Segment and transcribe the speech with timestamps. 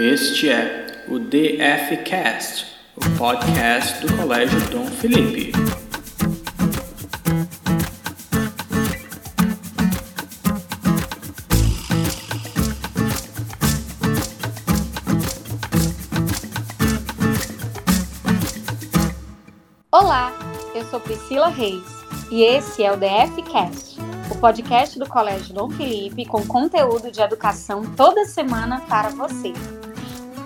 [0.00, 5.50] Este é o DFcast, o podcast do Colégio Dom Felipe.
[19.90, 20.32] Olá,
[20.76, 21.82] eu sou Priscila Reis
[22.30, 23.98] e esse é o DFcast,
[24.30, 29.52] o podcast do Colégio Dom Felipe com conteúdo de educação toda semana para você.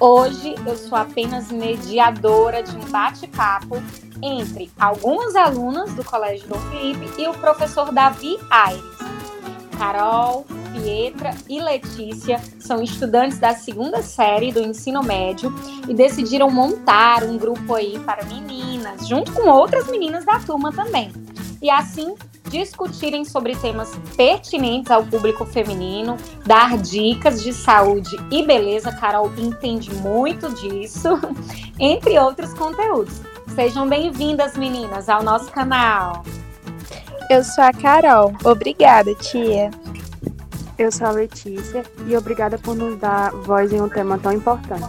[0.05, 3.77] Hoje eu sou apenas mediadora de um bate-papo
[4.21, 8.83] entre algumas alunas do Colégio Dom Felipe e o professor Davi Aires.
[9.79, 15.55] Carol, Pietra e Letícia são estudantes da segunda série do ensino médio
[15.89, 21.13] e decidiram montar um grupo aí para meninas, junto com outras meninas da turma também.
[21.63, 22.17] E assim
[22.53, 28.93] discutirem sobre temas pertinentes ao público feminino, dar dicas de saúde e beleza.
[28.93, 31.09] Carol entende muito disso,
[31.81, 33.23] entre outros conteúdos.
[33.55, 36.23] Sejam bem-vindas, meninas, ao nosso canal.
[37.31, 38.35] Eu sou a Carol.
[38.45, 39.71] Obrigada, tia.
[40.79, 44.85] Eu sou a Letícia e obrigada por nos dar voz em um tema tão importante.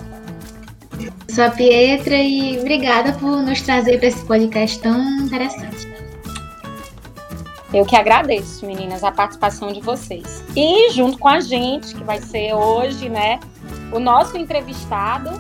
[1.30, 5.93] Sou a Pietra e obrigada por nos trazer para esse podcast tão interessante.
[7.74, 10.44] Eu que agradeço, meninas, a participação de vocês.
[10.56, 13.40] E junto com a gente, que vai ser hoje, né,
[13.92, 15.32] o nosso entrevistado,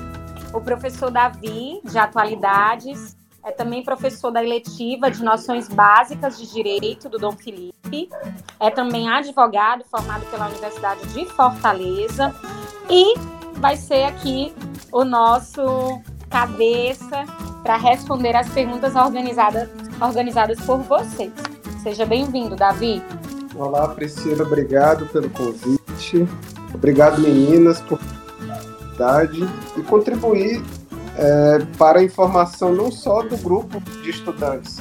[0.51, 7.07] o professor Davi, de Atualidades, é também professor da eletiva de Noções Básicas de Direito
[7.07, 8.09] do Dom Felipe,
[8.59, 12.33] é também advogado formado pela Universidade de Fortaleza
[12.89, 13.13] e
[13.59, 14.51] vai ser aqui
[14.91, 17.25] o nosso cabeça
[17.61, 19.69] para responder as perguntas organizadas,
[20.01, 21.52] organizadas por vocês.
[21.83, 23.03] Seja bem-vindo, Davi.
[23.57, 26.25] Olá, Priscila, obrigado pelo convite.
[26.73, 27.99] Obrigado, meninas, por
[28.93, 29.45] oportunidade
[29.77, 30.63] e contribuir
[31.17, 34.77] é, para a informação não só do grupo de estudantes,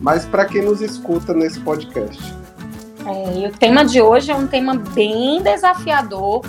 [0.00, 2.22] mas para quem nos escuta nesse podcast.
[3.04, 6.46] É, e o tema de hoje é um tema bem desafiador,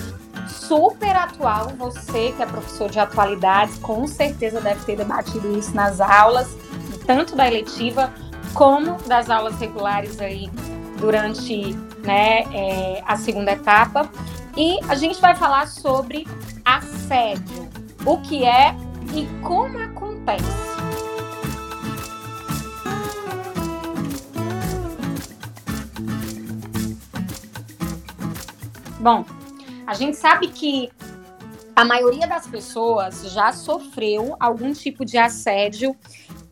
[0.47, 1.71] super atual.
[1.75, 6.55] Você que é professor de atualidades, com certeza deve ter debatido isso nas aulas,
[7.07, 8.13] tanto da eletiva
[8.57, 10.49] como das aulas regulares aí
[10.99, 11.73] durante
[12.03, 14.09] né, é, a segunda etapa.
[14.57, 16.25] E a gente vai falar sobre
[16.65, 17.69] assédio,
[18.03, 18.75] o que é
[19.13, 20.43] e como acontece.
[28.99, 29.23] Bom,
[29.85, 30.91] a gente sabe que
[31.75, 35.95] a maioria das pessoas já sofreu algum tipo de assédio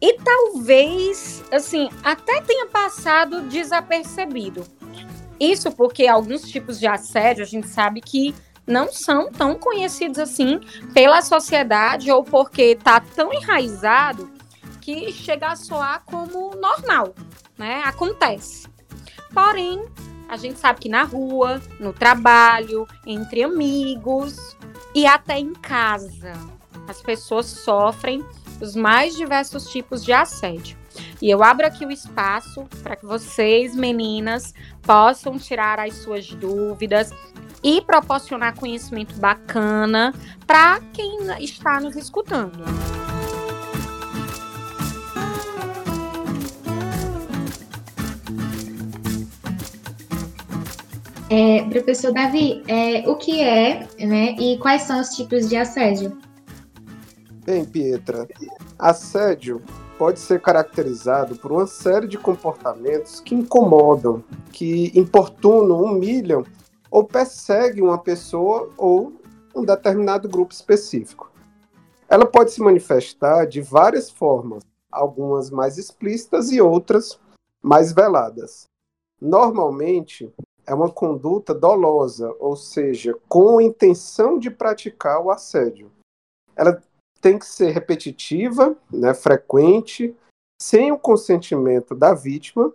[0.01, 4.65] e talvez, assim, até tenha passado desapercebido.
[5.39, 8.33] Isso porque alguns tipos de assédio a gente sabe que
[8.65, 10.59] não são tão conhecidos assim
[10.93, 14.31] pela sociedade ou porque está tão enraizado
[14.81, 17.13] que chega a soar como normal,
[17.57, 17.81] né?
[17.85, 18.67] Acontece.
[19.33, 19.83] Porém,
[20.29, 24.55] a gente sabe que na rua, no trabalho, entre amigos
[24.93, 26.33] e até em casa,
[26.87, 28.25] as pessoas sofrem
[28.61, 30.77] os mais diversos tipos de assédio.
[31.21, 37.11] E eu abro aqui o espaço para que vocês, meninas, possam tirar as suas dúvidas
[37.63, 40.13] e proporcionar conhecimento bacana
[40.45, 42.63] para quem está nos escutando.
[51.27, 56.15] É, professor Davi, é, o que é né, e quais são os tipos de assédio?
[57.45, 58.27] Bem, Pietra,
[58.79, 59.61] assédio
[59.99, 66.43] pode ser caracterizado por uma série de comportamentos que incomodam, que importunam, humilham
[66.89, 69.13] ou perseguem uma pessoa ou
[69.55, 71.31] um determinado grupo específico.
[72.09, 77.19] Ela pode se manifestar de várias formas, algumas mais explícitas e outras
[77.61, 78.65] mais veladas.
[79.21, 80.33] Normalmente,
[80.65, 85.91] é uma conduta dolosa, ou seja, com intenção de praticar o assédio.
[86.55, 86.81] Ela
[87.25, 90.15] tem que ser repetitiva, né, frequente,
[90.61, 92.71] sem o consentimento da vítima,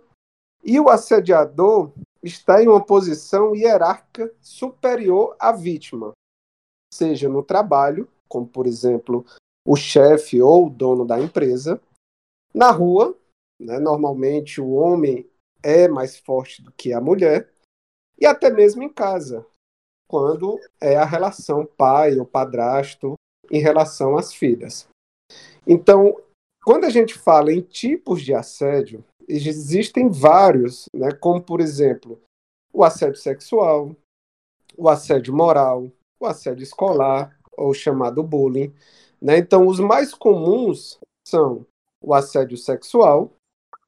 [0.61, 6.11] e o assediador está em uma posição hierárquica superior à vítima,
[6.93, 9.25] seja no trabalho, como por exemplo
[9.65, 11.81] o chefe ou o dono da empresa,
[12.53, 13.17] na rua,
[13.57, 15.31] né, normalmente o homem
[15.63, 17.49] é mais forte do que a mulher,
[18.19, 19.47] e até mesmo em casa,
[20.09, 23.15] quando é a relação pai ou padrasto
[23.51, 24.87] em relação às filhas.
[25.67, 26.15] Então,
[26.63, 32.19] quando a gente fala em tipos de assédio, existem vários, né, como por exemplo,
[32.73, 33.95] o assédio sexual,
[34.77, 38.73] o assédio moral, o assédio escolar, ou chamado bullying.
[39.21, 39.37] Né?
[39.37, 41.65] Então, os mais comuns são
[42.01, 43.31] o assédio sexual,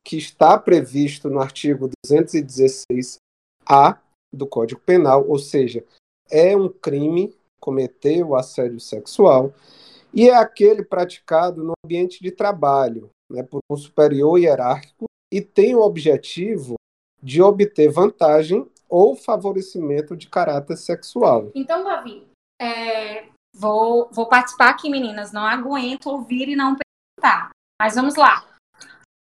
[0.05, 3.99] que está previsto no artigo 216-A
[4.33, 5.83] do Código Penal, ou seja,
[6.29, 7.33] é um crime
[7.63, 9.53] cometer o assédio sexual,
[10.13, 15.73] e é aquele praticado no ambiente de trabalho, né, por um superior hierárquico, e tem
[15.73, 16.75] o objetivo
[17.21, 21.51] de obter vantagem ou favorecimento de caráter sexual.
[21.55, 22.27] Então, Davi,
[22.61, 25.31] é, vou, vou participar aqui, meninas.
[25.31, 27.49] Não aguento ouvir e não perguntar.
[27.81, 28.45] Mas vamos lá.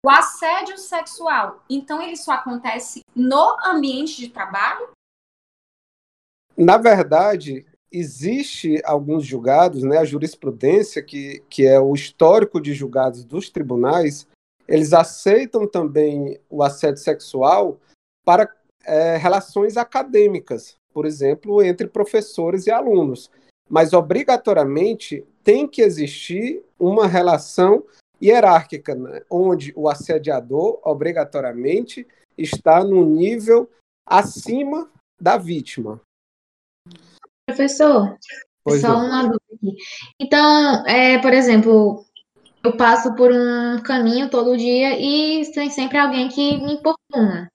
[0.05, 4.91] O assédio sexual, então ele só acontece no ambiente de trabalho?
[6.55, 13.23] Na verdade, existe alguns julgados, né, a jurisprudência, que, que é o histórico de julgados
[13.23, 14.27] dos tribunais,
[14.67, 17.79] eles aceitam também o assédio sexual
[18.25, 18.53] para
[18.85, 23.31] é, relações acadêmicas, por exemplo, entre professores e alunos.
[23.69, 27.83] Mas obrigatoriamente tem que existir uma relação
[28.21, 32.05] hierárquica, né, onde o assediador obrigatoriamente
[32.37, 33.69] está no nível
[34.05, 34.89] acima
[35.19, 36.01] da vítima.
[37.47, 38.17] Professor,
[38.63, 39.75] pois só uma dúvida aqui.
[40.19, 42.05] Então, é, por exemplo,
[42.63, 47.49] eu passo por um caminho todo dia e tem sempre alguém que me importuna.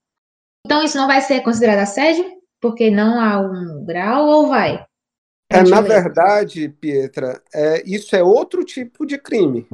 [0.64, 2.24] Então, isso não vai ser considerado assédio?
[2.60, 4.84] Porque não há um grau ou vai?
[5.50, 9.68] É, na verdade, Pietra, é, isso é outro tipo de crime.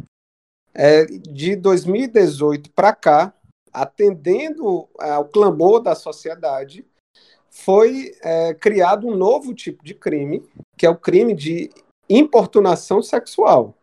[0.74, 3.32] É, de 2018 para cá,
[3.72, 6.84] atendendo ao clamor da sociedade,
[7.58, 11.70] foi é, criado um novo tipo de crime, que é o crime de
[12.08, 13.74] importunação sexual,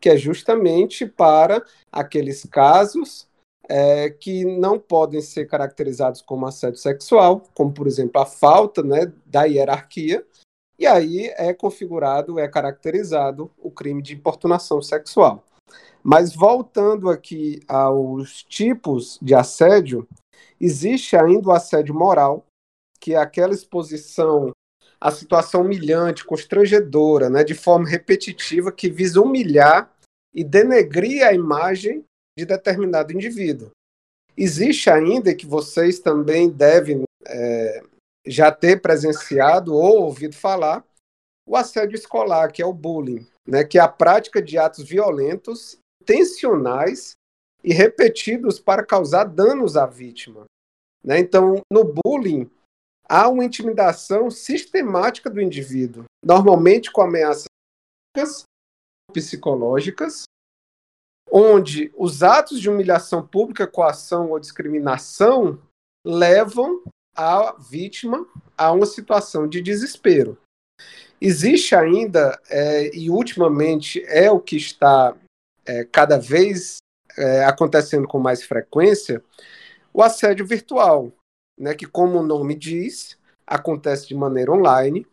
[0.00, 3.28] que é justamente para aqueles casos
[3.68, 9.12] é, que não podem ser caracterizados como assédio sexual, como, por exemplo, a falta né,
[9.26, 10.24] da hierarquia,
[10.78, 15.44] e aí é configurado, é caracterizado o crime de importunação sexual.
[16.02, 20.08] Mas voltando aqui aos tipos de assédio,
[20.58, 22.46] existe ainda o assédio moral,
[23.00, 24.52] que aquela exposição
[25.00, 29.92] à situação humilhante, constrangedora, né, de forma repetitiva, que visa humilhar
[30.34, 32.04] e denegrir a imagem
[32.36, 33.70] de determinado indivíduo.
[34.36, 37.82] Existe ainda que vocês também devem é,
[38.26, 40.84] já ter presenciado ou ouvido falar
[41.46, 45.78] o assédio escolar, que é o bullying, né, que é a prática de atos violentos,
[46.02, 47.12] intencionais
[47.64, 50.44] e repetidos para causar danos à vítima.
[51.02, 51.18] Né?
[51.18, 52.50] Então, no bullying,
[53.08, 57.46] há uma intimidação sistemática do indivíduo, normalmente com ameaças
[59.12, 60.24] psicológicas,
[61.30, 65.60] onde os atos de humilhação pública, coação ou discriminação
[66.04, 66.82] levam
[67.16, 68.26] a vítima
[68.56, 70.38] a uma situação de desespero.
[71.20, 75.16] Existe ainda, é, e ultimamente é o que está
[75.66, 76.76] é, cada vez
[77.16, 79.22] é, acontecendo com mais frequência,
[79.92, 81.12] o assédio virtual,
[81.58, 85.06] né, que, como o nome diz, acontece de maneira online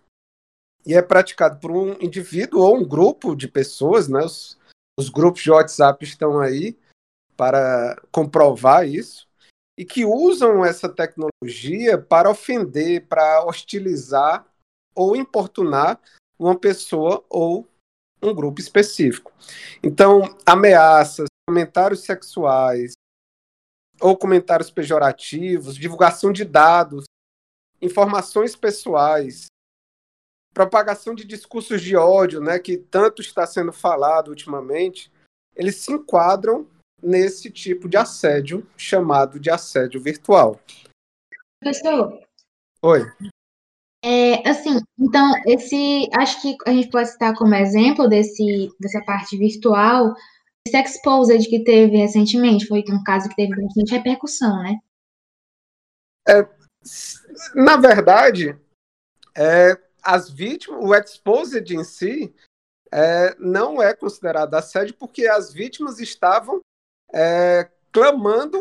[0.85, 4.19] e é praticado por um indivíduo ou um grupo de pessoas, né?
[4.23, 4.57] Os,
[4.99, 6.77] os grupos de WhatsApp estão aí
[7.35, 9.27] para comprovar isso
[9.77, 14.45] e que usam essa tecnologia para ofender, para hostilizar
[14.95, 15.99] ou importunar
[16.39, 17.67] uma pessoa ou
[18.21, 19.33] um grupo específico.
[19.83, 22.93] Então, ameaças, comentários sexuais,
[24.05, 27.05] ou comentários pejorativos, divulgação de dados,
[27.81, 29.47] informações pessoais,
[30.53, 35.11] propagação de discursos de ódio, né, que tanto está sendo falado ultimamente,
[35.55, 36.67] eles se enquadram
[37.01, 40.61] nesse tipo de assédio chamado de assédio virtual.
[41.59, 42.21] Professor.
[42.83, 43.01] Oi.
[44.03, 49.35] É, assim, então, esse, acho que a gente pode citar como exemplo desse, dessa parte
[49.35, 50.13] virtual
[50.73, 54.79] Exposed que teve recentemente foi um caso que teve bastante repercussão, né?
[56.27, 56.47] É,
[57.53, 58.57] na verdade,
[59.35, 62.33] é, as vítimas, o Exposed em si
[62.91, 66.61] é, não é considerado assédio porque as vítimas estavam
[67.13, 68.57] é, clamando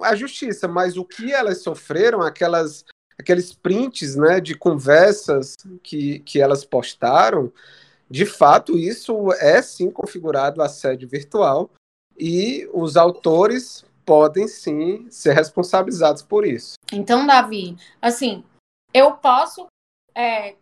[0.00, 2.84] a justiça, mas o que elas sofreram, aquelas
[3.18, 7.50] aqueles prints né, de conversas que, que elas postaram,
[8.08, 11.70] de fato, isso é sim configurado assédio virtual
[12.18, 16.74] e os autores podem sim ser responsabilizados por isso.
[16.92, 18.44] Então, Davi, assim,
[18.94, 19.66] eu posso
[20.14, 20.54] é,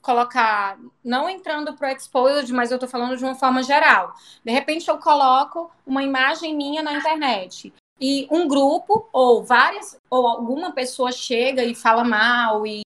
[0.00, 4.14] colocar, não entrando para o exposed, mas eu estou falando de uma forma geral.
[4.44, 10.26] De repente, eu coloco uma imagem minha na internet e um grupo ou várias ou
[10.26, 12.82] alguma pessoa chega e fala mal e,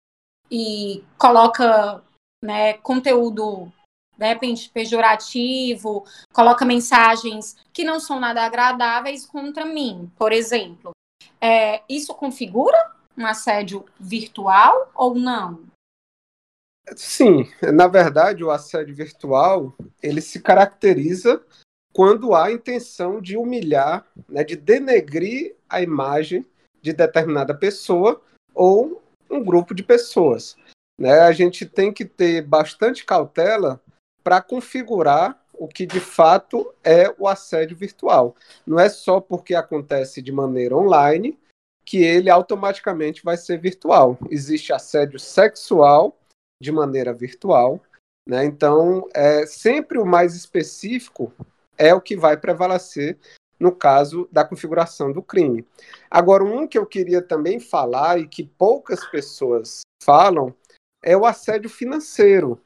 [0.51, 2.03] e coloca
[2.45, 3.73] né, conteúdo
[4.21, 10.91] de repente pejorativo, coloca mensagens que não são nada agradáveis contra mim, por exemplo.
[11.41, 12.77] É, isso configura
[13.17, 15.61] um assédio virtual ou não?
[16.95, 19.73] Sim, na verdade, o assédio virtual
[20.03, 21.43] ele se caracteriza
[21.91, 26.45] quando há intenção de humilhar, né, de denegrir a imagem
[26.83, 28.21] de determinada pessoa
[28.55, 30.57] ou um grupo de pessoas.
[30.99, 31.21] Né?
[31.21, 33.81] A gente tem que ter bastante cautela
[34.23, 38.35] para configurar o que de fato é o assédio virtual.
[38.67, 41.39] Não é só porque acontece de maneira online
[41.85, 44.17] que ele automaticamente vai ser virtual.
[44.31, 46.17] Existe assédio sexual
[46.63, 47.81] de maneira virtual,
[48.27, 48.45] né?
[48.45, 51.33] Então, é sempre o mais específico
[51.77, 53.19] é o que vai prevalecer
[53.59, 55.67] no caso da configuração do crime.
[56.11, 60.55] Agora, um que eu queria também falar e que poucas pessoas falam
[61.03, 62.61] é o assédio financeiro,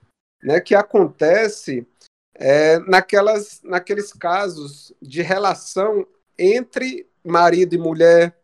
[0.44, 1.86] né, que acontece
[2.34, 6.06] é, naquelas, naqueles casos de relação
[6.38, 8.36] entre marido e mulher.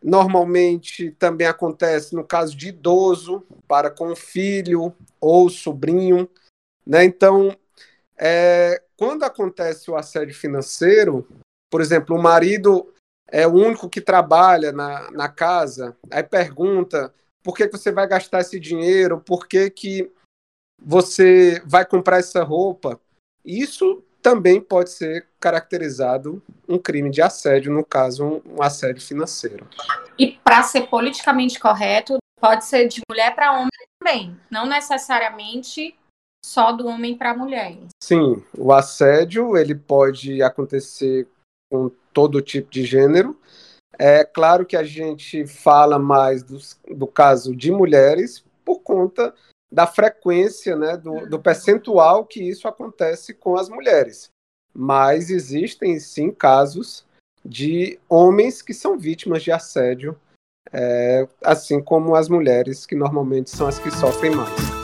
[0.00, 6.28] Normalmente também acontece no caso de idoso para com filho ou sobrinho.
[6.86, 7.04] Né?
[7.04, 7.56] Então,
[8.16, 11.26] é, quando acontece o assédio financeiro,
[11.68, 12.92] por exemplo, o marido
[13.28, 18.06] é o único que trabalha na, na casa, aí pergunta por que, que você vai
[18.06, 20.12] gastar esse dinheiro, por que, que
[20.80, 23.00] você vai comprar essa roupa.
[23.44, 29.68] Isso também pode ser caracterizado um crime de assédio, no caso, um, assédio financeiro.
[30.18, 35.96] E para ser politicamente correto, pode ser de mulher para homem também, não necessariamente
[36.44, 37.76] só do homem para mulher.
[38.02, 41.28] Sim, o assédio ele pode acontecer
[41.70, 43.38] com todo tipo de gênero.
[43.98, 46.58] É claro que a gente fala mais do,
[46.94, 49.34] do caso de mulheres por conta
[49.70, 54.30] da frequência, né, do, do percentual que isso acontece com as mulheres.
[54.72, 57.04] Mas existem sim casos
[57.44, 60.18] de homens que são vítimas de assédio,
[60.72, 64.76] é, assim como as mulheres, que normalmente são as que sofrem mais.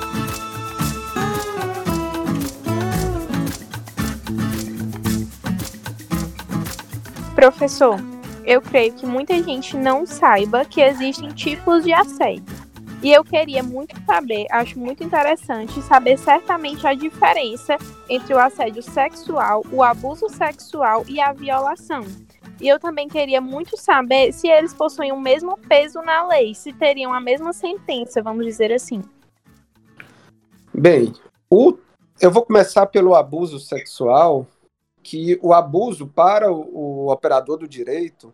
[7.34, 7.96] Professor,
[8.44, 12.61] eu creio que muita gente não saiba que existem tipos de assédio.
[13.02, 17.76] E eu queria muito saber, acho muito interessante saber certamente a diferença
[18.08, 22.04] entre o assédio sexual, o abuso sexual e a violação.
[22.60, 26.72] E eu também queria muito saber se eles possuem o mesmo peso na lei, se
[26.72, 29.02] teriam a mesma sentença, vamos dizer assim.
[30.72, 31.12] Bem,
[31.50, 31.76] o...
[32.20, 34.46] eu vou começar pelo abuso sexual,
[35.02, 38.32] que o abuso para o, o operador do direito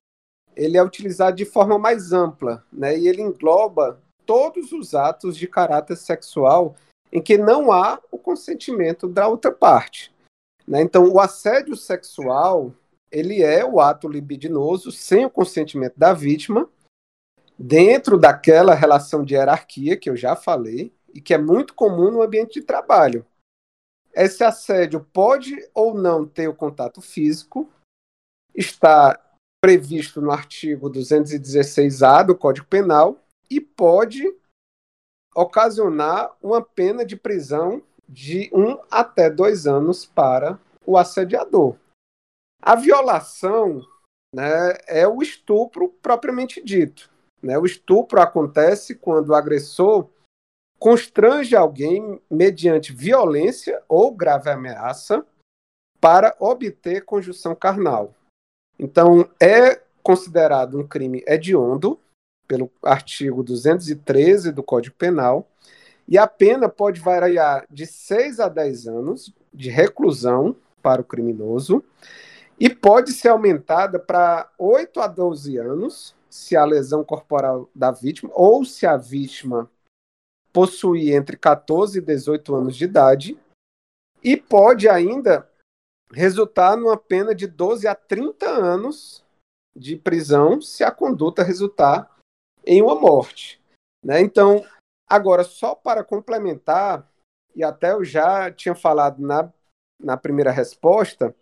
[0.54, 2.98] ele é utilizado de forma mais ampla, né?
[2.98, 3.98] E ele engloba
[4.28, 6.76] todos os atos de caráter sexual
[7.10, 10.14] em que não há o consentimento da outra parte.
[10.66, 10.82] Né?
[10.82, 12.74] Então, o assédio sexual
[13.10, 16.68] ele é o ato libidinoso sem o consentimento da vítima,
[17.58, 22.20] dentro daquela relação de hierarquia que eu já falei e que é muito comum no
[22.20, 23.24] ambiente de trabalho.
[24.12, 27.72] Esse assédio pode ou não ter o contato físico,
[28.54, 29.18] está
[29.58, 33.18] previsto no artigo 216-A do Código Penal
[33.50, 34.24] e pode
[35.34, 41.76] ocasionar uma pena de prisão de um até dois anos para o assediador.
[42.60, 43.86] A violação
[44.34, 47.10] né, é o estupro propriamente dito.
[47.42, 47.58] Né?
[47.58, 50.08] O estupro acontece quando o agressor
[50.78, 55.26] constrange alguém mediante violência ou grave ameaça
[56.00, 58.14] para obter conjunção carnal.
[58.78, 61.98] Então, é considerado um crime hediondo
[62.48, 65.46] pelo artigo 213 do Código Penal,
[66.08, 71.84] e a pena pode variar de 6 a 10 anos de reclusão para o criminoso
[72.58, 78.30] e pode ser aumentada para 8 a 12 anos se a lesão corporal da vítima
[78.34, 79.70] ou se a vítima
[80.50, 83.38] possuir entre 14 e 18 anos de idade
[84.24, 85.48] e pode ainda
[86.10, 89.22] resultar numa pena de 12 a 30 anos
[89.76, 92.17] de prisão se a conduta resultar
[92.66, 93.60] em uma morte.
[94.04, 94.20] Né?
[94.20, 94.64] Então,
[95.08, 97.10] agora, só para complementar,
[97.54, 99.52] e até eu já tinha falado na,
[99.98, 101.34] na primeira resposta,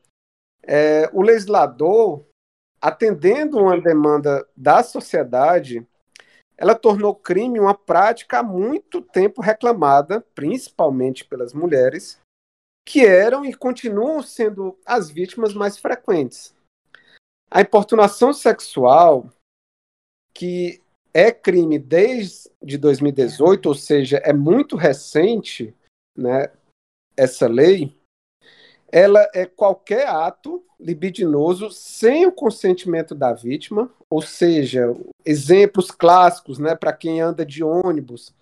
[0.62, 2.24] é, o legislador,
[2.80, 5.86] atendendo uma demanda da sociedade,
[6.56, 12.18] ela tornou crime uma prática há muito tempo reclamada, principalmente pelas mulheres,
[12.84, 16.54] que eram e continuam sendo as vítimas mais frequentes.
[17.50, 19.28] A importunação sexual,
[20.32, 20.82] que
[21.16, 25.74] é crime desde 2018, ou seja, é muito recente,
[26.14, 26.52] né?
[27.16, 27.98] essa lei,
[28.92, 34.94] ela é qualquer ato libidinoso sem o consentimento da vítima, ou seja,
[35.24, 38.34] exemplos clássicos, né, para quem anda de ônibus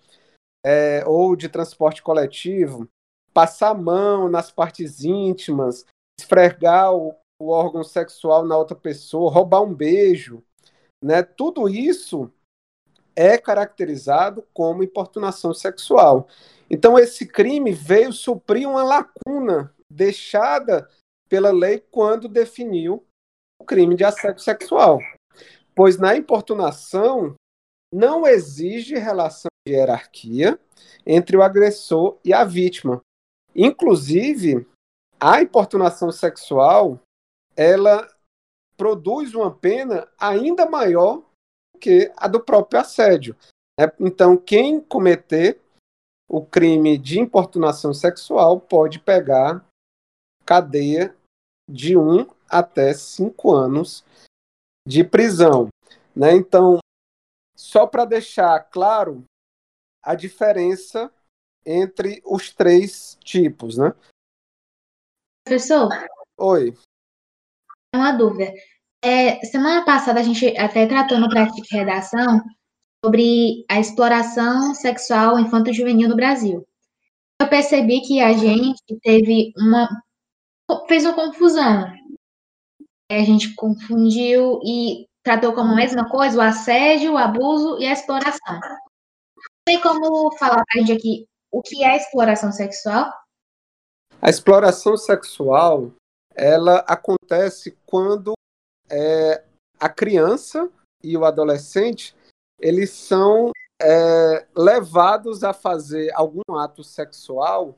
[0.65, 2.89] é, ou de transporte coletivo,
[3.33, 5.85] passar a mão nas partes íntimas,
[6.19, 10.43] esfregar o, o órgão sexual na outra pessoa, roubar um beijo,
[11.01, 12.29] né, tudo isso
[13.15, 16.27] é caracterizado como importunação sexual.
[16.69, 20.89] Então, esse crime veio suprir uma lacuna deixada
[21.29, 23.05] pela lei quando definiu
[23.61, 24.99] o crime de assédio sexual.
[25.73, 27.35] Pois na importunação
[27.93, 30.59] não exige relação de hierarquia
[31.05, 33.01] entre o agressor e a vítima.
[33.55, 34.67] Inclusive,
[35.19, 36.99] a importunação sexual,
[37.55, 38.07] ela
[38.75, 41.23] produz uma pena ainda maior
[41.75, 43.35] que a do próprio assédio.
[43.79, 43.91] Né?
[43.99, 45.61] Então, quem cometer
[46.27, 49.63] o crime de importunação sexual pode pegar
[50.45, 51.15] cadeia
[51.69, 54.03] de um até cinco anos
[54.87, 55.67] de prisão.
[56.15, 56.33] Né?
[56.33, 56.79] Então,
[57.55, 59.23] só para deixar claro
[60.03, 61.11] a diferença
[61.65, 63.93] entre os três tipos, né?
[65.43, 65.89] Professor?
[66.37, 66.77] Oi.
[67.95, 68.51] Uma dúvida.
[69.05, 72.41] É, semana passada a gente até tratou no prática de redação
[73.05, 76.67] sobre a exploração sexual infanto-juvenil no Brasil.
[77.39, 79.87] Eu percebi que a gente teve uma
[80.87, 81.85] fez uma confusão.
[83.11, 87.93] A gente confundiu e tratou como a mesma coisa o assédio, o abuso e a
[87.93, 88.59] exploração.
[89.67, 93.13] Tem como falar para a gente aqui o que é exploração sexual?
[94.19, 95.91] A exploração sexual
[96.35, 98.34] ela acontece quando
[98.89, 99.43] é,
[99.79, 100.69] a criança
[101.03, 102.15] e o adolescente
[102.59, 103.51] eles são
[103.81, 107.77] é, levados a fazer algum ato sexual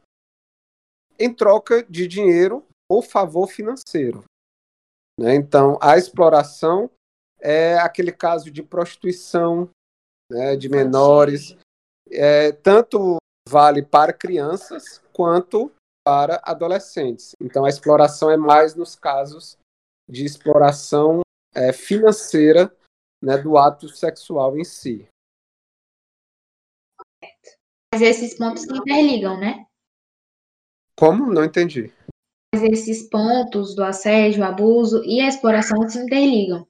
[1.20, 4.24] em troca de dinheiro ou favor financeiro.
[5.20, 5.36] Né?
[5.36, 6.90] Então, a exploração
[7.40, 9.70] é aquele caso de prostituição
[10.32, 11.58] né, de menores,
[12.10, 13.18] é, tanto
[13.50, 15.72] vale para crianças quanto
[16.06, 17.36] para adolescentes.
[17.42, 19.58] Então, a exploração é mais nos casos
[20.08, 21.22] de exploração
[21.54, 22.74] é, financeira
[23.22, 25.08] né, do ato sexual em si.
[27.94, 29.66] Mas esses pontos se interligam, né?
[30.96, 31.32] Como?
[31.32, 31.92] Não entendi.
[32.54, 36.68] Mas esses pontos do assédio, abuso e a exploração se interligam.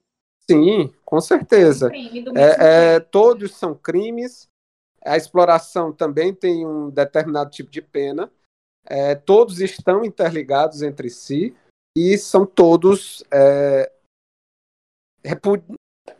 [0.50, 1.90] Sim, com certeza.
[2.34, 4.48] É, é, todos são crimes.
[5.04, 8.30] A exploração também tem um determinado tipo de pena.
[8.86, 11.54] É, todos estão interligados entre si
[11.98, 13.90] e são todos é,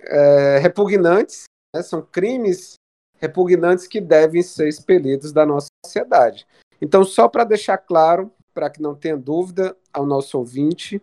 [0.02, 1.82] é, repugnantes, né?
[1.82, 2.74] são crimes
[3.20, 6.44] repugnantes que devem ser expelidos da nossa sociedade.
[6.82, 11.00] Então, só para deixar claro, para que não tenha dúvida ao nosso ouvinte,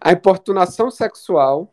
[0.00, 1.68] a importunação sexual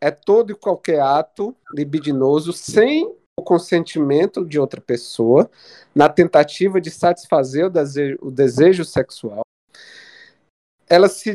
[0.00, 5.50] é todo e qualquer ato libidinoso sem o consentimento de outra pessoa,
[5.92, 9.45] na tentativa de satisfazer o desejo, o desejo sexual,
[10.88, 11.34] ela se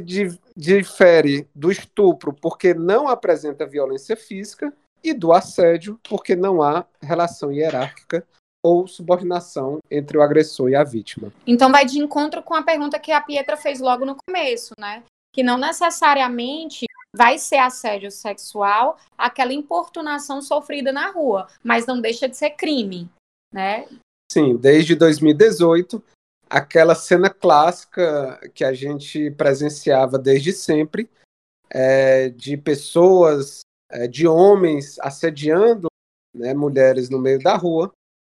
[0.55, 7.51] difere do estupro porque não apresenta violência física e do assédio porque não há relação
[7.51, 8.25] hierárquica
[8.63, 11.33] ou subordinação entre o agressor e a vítima.
[11.47, 15.03] Então vai de encontro com a pergunta que a Pietra fez logo no começo, né?
[15.33, 16.85] Que não necessariamente
[17.15, 23.09] vai ser assédio sexual aquela importunação sofrida na rua, mas não deixa de ser crime,
[23.51, 23.87] né?
[24.31, 26.01] Sim, desde 2018
[26.51, 31.09] aquela cena clássica que a gente presenciava desde sempre,
[31.69, 35.87] é, de pessoas, é, de homens assediando
[36.35, 37.93] né, mulheres no meio da rua,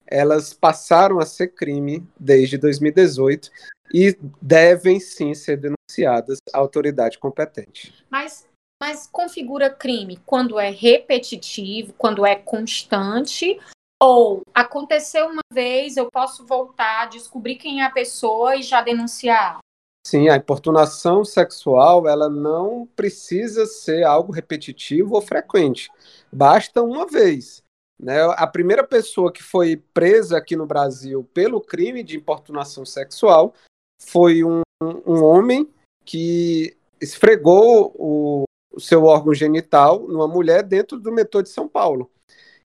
[0.06, 3.50] elas passaram a ser crime desde 2018
[3.92, 7.92] e devem sim ser denunciadas à autoridade competente.
[8.08, 8.46] Mas,
[8.80, 13.58] mas configura crime quando é repetitivo, quando é constante,
[14.04, 19.58] ou aconteceu uma vez, eu posso voltar, descobrir quem é a pessoa e já denunciar?
[20.06, 25.90] Sim, a importunação sexual, ela não precisa ser algo repetitivo ou frequente.
[26.30, 27.62] Basta uma vez.
[27.98, 28.20] Né?
[28.36, 33.54] A primeira pessoa que foi presa aqui no Brasil pelo crime de importunação sexual
[34.02, 35.66] foi um, um homem
[36.04, 42.10] que esfregou o, o seu órgão genital numa mulher dentro do metrô de São Paulo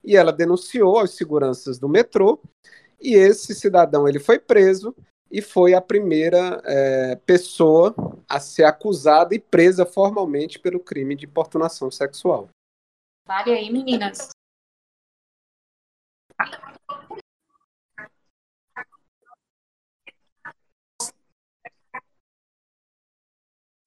[0.04, 2.40] e ela denunciou aos seguranças do metrô
[3.02, 4.96] e esse cidadão ele foi preso
[5.32, 7.94] e foi a primeira é, pessoa
[8.28, 12.50] a ser acusada e presa formalmente pelo crime de importunação sexual.
[13.28, 14.30] Vale aí, meninas.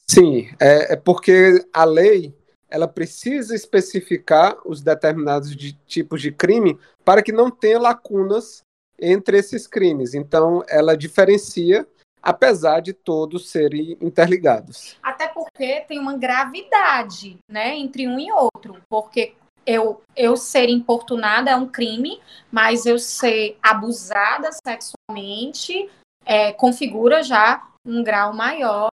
[0.09, 2.37] Sim, é, é porque a lei
[2.73, 8.63] ela precisa especificar os determinados de, tipos de crime para que não tenha lacunas
[8.99, 10.15] entre esses crimes.
[10.15, 11.87] Então, ela diferencia,
[12.23, 14.97] apesar de todos serem interligados.
[15.03, 19.35] Até porque tem uma gravidade, né, entre um e outro, porque
[19.67, 25.91] eu, eu ser importunada é um crime, mas eu ser abusada sexualmente
[26.25, 28.89] é, configura já um grau maior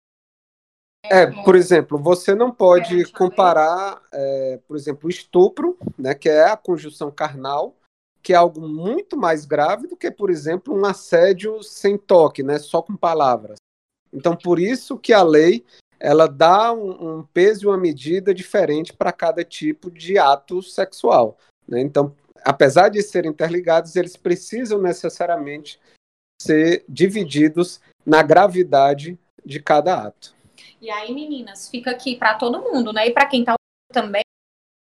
[1.09, 6.45] é, por exemplo, você não pode comparar, é, por exemplo, o estupro, né, que é
[6.45, 7.75] a conjunção carnal,
[8.21, 12.59] que é algo muito mais grave do que, por exemplo, um assédio sem toque, né,
[12.59, 13.57] só com palavras.
[14.13, 15.63] Então, por isso que a lei
[15.99, 21.37] ela dá um, um peso e uma medida diferente para cada tipo de ato sexual.
[21.67, 21.81] Né?
[21.81, 25.79] Então, apesar de serem interligados, eles precisam necessariamente
[26.41, 30.33] ser divididos na gravidade de cada ato.
[30.81, 33.07] E aí, meninas, fica aqui para todo mundo, né?
[33.07, 33.57] E para quem ouvindo
[33.91, 34.23] também,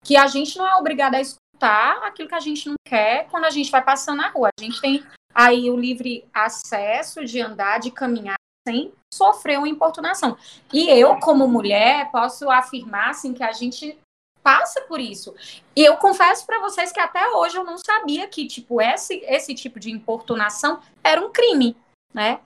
[0.03, 3.45] que a gente não é obrigada a escutar aquilo que a gente não quer quando
[3.45, 4.49] a gente vai passando na rua.
[4.59, 5.03] A gente tem
[5.33, 8.35] aí o livre acesso de andar, de caminhar
[8.67, 10.37] sem sofrer uma importunação.
[10.73, 13.97] E eu, como mulher, posso afirmar assim que a gente
[14.43, 15.33] passa por isso.
[15.75, 19.55] E eu confesso para vocês que até hoje eu não sabia que tipo esse esse
[19.55, 21.75] tipo de importunação era um crime,
[22.13, 22.39] né?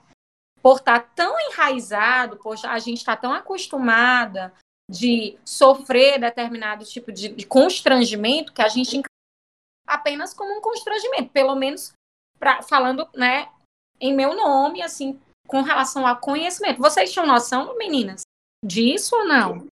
[0.62, 4.52] Por estar tá tão enraizado, poxa, a gente está tão acostumada
[4.90, 9.00] de sofrer determinado tipo de, de constrangimento que a gente
[9.86, 11.92] apenas como um constrangimento, pelo menos
[12.38, 13.48] pra, falando, né,
[14.00, 16.80] em meu nome, assim, com relação ao conhecimento.
[16.80, 18.22] Vocês tinham noção, meninas,
[18.64, 19.66] disso ou não?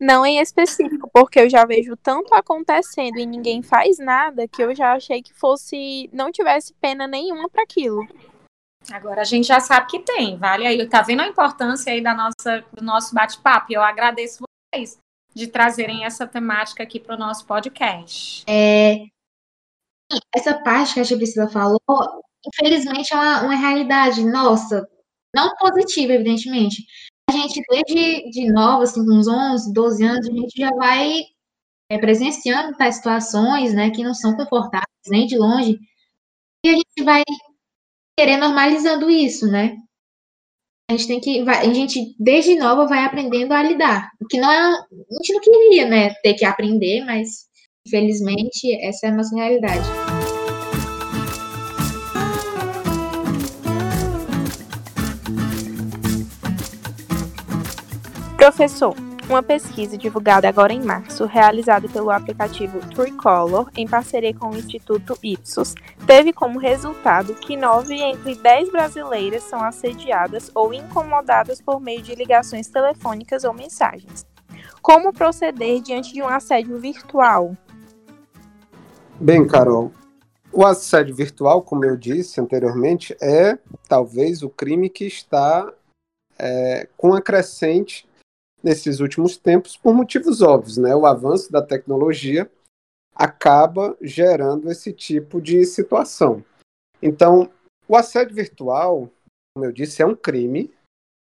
[0.00, 4.74] Não em específico, porque eu já vejo tanto acontecendo e ninguém faz nada que eu
[4.74, 8.04] já achei que fosse não tivesse pena nenhuma para aquilo.
[8.90, 10.88] Agora a gente já sabe que tem, vale aí.
[10.88, 13.72] Tá vendo a importância aí da nossa, do nosso bate-papo?
[13.72, 14.42] Eu agradeço
[14.74, 14.98] vocês
[15.34, 18.44] de trazerem essa temática aqui para o nosso podcast.
[18.48, 19.04] É,
[20.34, 21.80] essa parte que a Priscila falou,
[22.46, 24.86] infelizmente é uma, uma, realidade nossa,
[25.34, 26.84] não positiva, evidentemente.
[27.30, 31.22] A gente, desde de nova, assim, uns 11, 12 anos, a gente já vai
[31.90, 35.78] é, presenciando tais situações, né, que não são confortáveis, nem de longe,
[36.64, 37.22] e a gente vai
[38.18, 39.76] querer normalizando isso, né?
[40.90, 44.52] A gente tem que, a gente desde nova vai aprendendo a lidar, o que não
[44.52, 47.46] é, a gente não queria, né, ter que aprender, mas
[47.86, 49.88] infelizmente essa é a nossa realidade.
[58.36, 58.94] Professor,
[59.32, 65.18] uma pesquisa divulgada agora em março, realizada pelo aplicativo Tricolor, em parceria com o Instituto
[65.22, 65.74] Ipsos,
[66.06, 72.14] teve como resultado que 9 entre 10 brasileiras são assediadas ou incomodadas por meio de
[72.14, 74.26] ligações telefônicas ou mensagens.
[74.82, 77.56] Como proceder diante de um assédio virtual?
[79.18, 79.92] Bem, Carol,
[80.52, 83.56] o assédio virtual, como eu disse anteriormente, é
[83.88, 85.72] talvez o crime que está
[86.38, 88.06] é, com a crescente
[88.62, 90.94] nesses últimos tempos por motivos óbvios, né?
[90.94, 92.50] O avanço da tecnologia
[93.14, 96.44] acaba gerando esse tipo de situação.
[97.00, 97.50] Então,
[97.88, 99.10] o assédio virtual,
[99.54, 100.72] como eu disse, é um crime,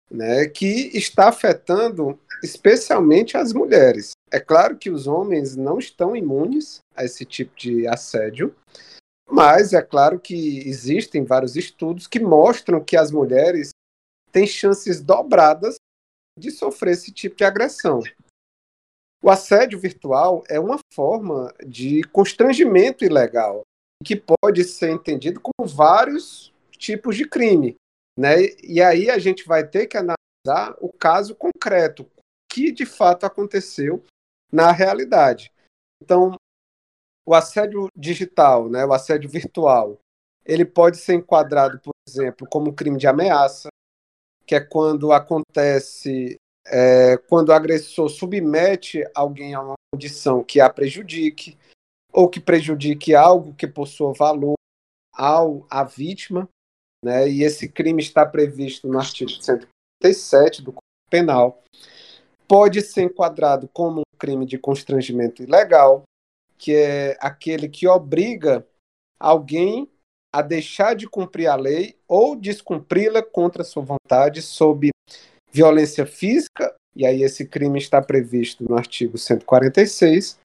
[0.09, 4.11] né, que está afetando especialmente as mulheres.
[4.31, 8.55] É claro que os homens não estão imunes a esse tipo de assédio,
[9.29, 13.69] mas é claro que existem vários estudos que mostram que as mulheres
[14.31, 15.76] têm chances dobradas
[16.37, 18.01] de sofrer esse tipo de agressão.
[19.23, 23.63] O assédio virtual é uma forma de constrangimento ilegal
[24.03, 27.75] que pode ser entendido como vários tipos de crime,
[28.17, 28.35] né?
[28.63, 32.07] E aí a gente vai ter que analisar o caso concreto
[32.51, 34.03] que de fato aconteceu
[34.51, 35.51] na realidade.
[36.01, 36.35] Então,
[37.25, 39.99] o assédio digital, né, o assédio virtual,
[40.45, 43.67] ele pode ser enquadrado, por exemplo, como crime de ameaça,
[44.47, 50.69] que é quando acontece, é, quando o agressor submete alguém a uma condição que a
[50.69, 51.57] prejudique,
[52.13, 54.55] ou que prejudique algo que possua valor
[55.13, 56.47] ao à vítima,
[57.03, 57.29] né?
[57.29, 61.61] E esse crime está previsto no artigo 137 do Código Penal.
[62.47, 66.03] Pode ser enquadrado como um crime de constrangimento ilegal,
[66.57, 68.65] que é aquele que obriga
[69.19, 69.91] alguém
[70.33, 74.89] a deixar de cumprir a lei ou descumpri-la contra sua vontade sob
[75.51, 80.39] violência física, e aí esse crime está previsto no artigo 146,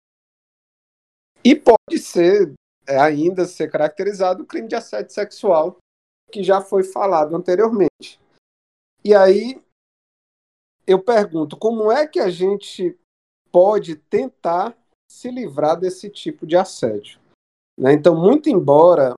[1.44, 2.54] e pode ser
[2.86, 5.78] é, ainda ser caracterizado o crime de assédio sexual,
[6.30, 8.20] que já foi falado anteriormente.
[9.04, 9.62] E aí
[10.86, 12.96] eu pergunto, como é que a gente
[13.50, 14.76] pode tentar
[15.10, 17.20] se livrar desse tipo de assédio?
[17.78, 17.92] Né?
[17.92, 19.14] Então, muito embora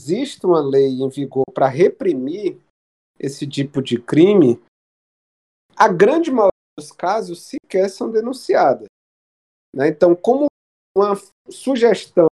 [0.00, 2.58] exista uma lei em vigor para reprimir
[3.18, 4.58] esse tipo de crime,
[5.76, 8.86] a grande maioria dos casos sequer são denunciadas.
[9.76, 9.88] Né?
[9.88, 10.46] Então, como
[10.96, 11.14] uma
[11.50, 12.28] sugestão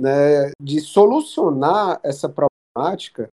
[0.00, 3.28] né, de solucionar essa problemática,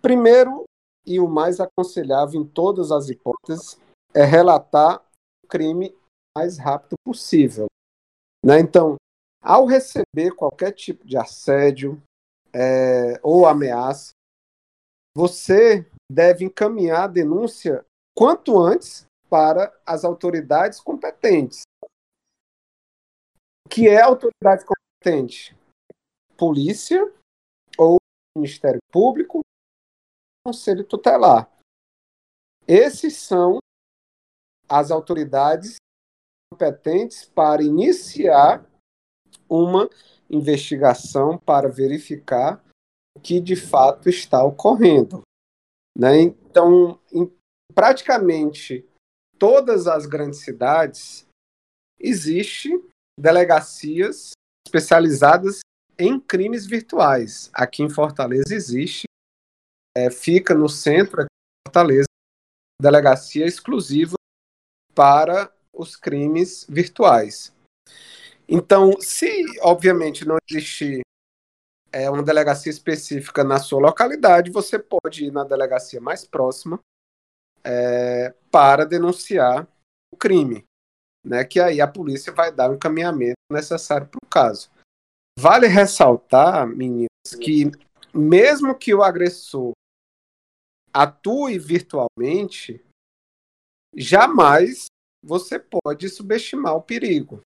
[0.00, 0.64] primeiro
[1.06, 3.78] e o mais aconselhável em todas as hipóteses
[4.14, 5.04] é relatar
[5.44, 7.66] o crime o mais rápido possível.
[8.44, 8.58] Né?
[8.60, 8.96] Então,
[9.42, 12.02] ao receber qualquer tipo de assédio
[12.52, 14.12] é, ou ameaça,
[15.14, 17.84] você deve encaminhar a denúncia
[18.16, 21.62] quanto antes para as autoridades competentes.
[23.66, 25.56] O que é autoridade competente?
[26.36, 27.12] Polícia
[27.76, 27.98] ou
[28.36, 29.40] Ministério Público,
[30.46, 31.50] Conselho Tutelar.
[32.66, 33.58] Esses são
[34.68, 35.76] as autoridades
[36.50, 38.64] competentes para iniciar
[39.48, 39.88] uma
[40.30, 42.62] investigação para verificar
[43.16, 45.22] o que de fato está ocorrendo.
[45.96, 46.20] Né?
[46.20, 47.30] Então, em
[47.74, 48.86] praticamente
[49.38, 51.26] todas as grandes cidades,
[51.98, 52.70] existe
[53.18, 54.32] delegacias
[54.66, 55.60] especializadas
[55.98, 57.50] em crimes virtuais.
[57.52, 59.06] Aqui em Fortaleza existe,
[59.96, 61.28] é, fica no centro de
[61.66, 62.06] Fortaleza,
[62.80, 64.14] delegacia exclusiva
[64.94, 67.52] para os crimes virtuais.
[68.48, 71.02] Então, se obviamente não existir
[71.92, 76.80] é, uma delegacia específica na sua localidade, você pode ir na delegacia mais próxima
[77.62, 79.68] é, para denunciar
[80.12, 80.64] o crime,
[81.24, 81.44] né?
[81.44, 84.70] Que aí a polícia vai dar o encaminhamento necessário para o caso.
[85.38, 87.08] Vale ressaltar, meninas,
[87.40, 87.70] que
[88.14, 89.72] mesmo que o agressor
[90.92, 92.82] atue virtualmente,
[93.94, 94.86] jamais
[95.22, 97.40] você pode subestimar o perigo.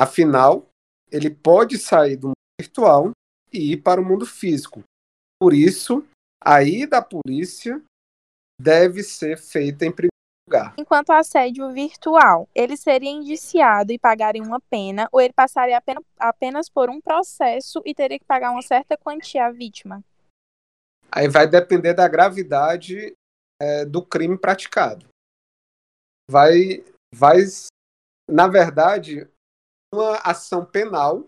[0.00, 0.64] Afinal,
[1.10, 3.10] ele pode sair do mundo virtual
[3.52, 4.84] e ir para o mundo físico.
[5.40, 6.06] Por isso,
[6.40, 7.82] a ida da polícia
[8.60, 10.12] deve ser feita em primeiro
[10.48, 10.74] lugar.
[10.78, 16.68] Enquanto assédio virtual, ele seria indiciado e pagaria uma pena, ou ele passaria apenas, apenas
[16.68, 20.04] por um processo e teria que pagar uma certa quantia à vítima?
[21.10, 23.14] Aí vai depender da gravidade
[23.60, 25.08] é, do crime praticado.
[26.30, 27.38] Vai, vai,
[28.28, 29.26] na verdade,
[29.92, 31.26] uma ação penal,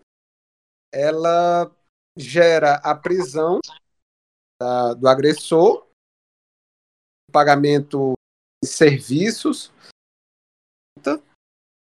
[0.93, 1.71] ela
[2.17, 3.61] gera a prisão
[4.61, 5.87] da, do agressor,
[7.33, 8.15] pagamento
[8.63, 9.73] de serviços.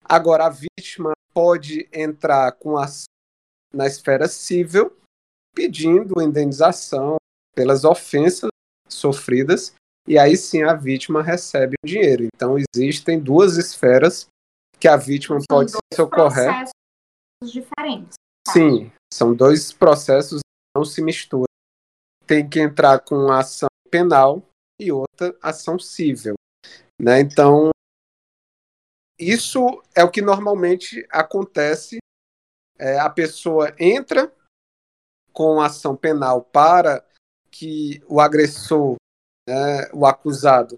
[0.03, 2.85] Agora, a vítima pode entrar com a,
[3.73, 4.95] na esfera civil
[5.55, 7.17] pedindo indenização
[7.55, 8.49] pelas ofensas
[8.87, 9.73] sofridas
[10.07, 12.27] e aí sim a vítima recebe o dinheiro.
[12.35, 14.27] Então existem duas esferas
[14.83, 16.45] que a vítima são pode socorrer.
[16.45, 18.15] Processos diferentes.
[18.45, 18.51] Tá?
[18.51, 20.41] Sim, são dois processos
[20.75, 21.45] não se misturam.
[22.27, 24.45] Tem que entrar com ação penal
[24.77, 26.33] e outra ação civil,
[26.99, 27.21] né?
[27.21, 27.69] Então
[29.17, 31.99] isso é o que normalmente acontece.
[32.77, 34.33] É, a pessoa entra
[35.31, 37.07] com ação penal para
[37.49, 38.95] que o agressor,
[39.47, 40.77] né, o acusado,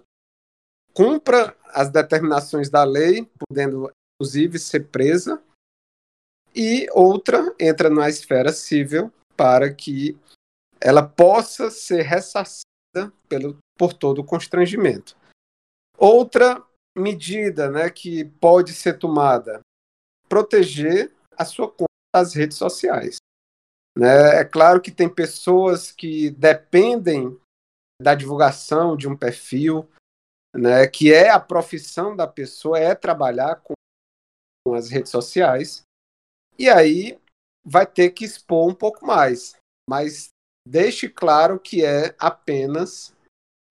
[0.94, 5.42] cumpra as determinações da lei, podendo inclusive ser presa,
[6.54, 10.18] e outra entra na esfera civil para que
[10.80, 12.64] ela possa ser ressarcida
[13.28, 15.16] pelo, por todo o constrangimento.
[15.98, 16.64] Outra
[16.96, 19.60] medida né, que pode ser tomada,
[20.28, 23.16] proteger a sua conta das redes sociais.
[23.96, 24.40] Né?
[24.40, 27.38] É claro que tem pessoas que dependem
[28.00, 29.88] da divulgação de um perfil,
[30.54, 33.74] né, que é a profissão da pessoa, é trabalhar com,
[34.66, 35.84] com as redes sociais,
[36.58, 37.16] e aí
[37.64, 39.54] vai ter que expor um pouco mais,
[39.88, 40.30] mas
[40.66, 43.14] deixe claro que é apenas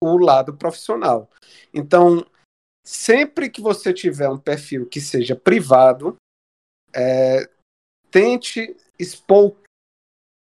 [0.02, 1.28] o lado profissional.
[1.74, 2.24] Então,
[2.82, 6.16] sempre que você tiver um perfil que seja privado,
[6.94, 7.46] é,
[8.10, 9.54] tente expor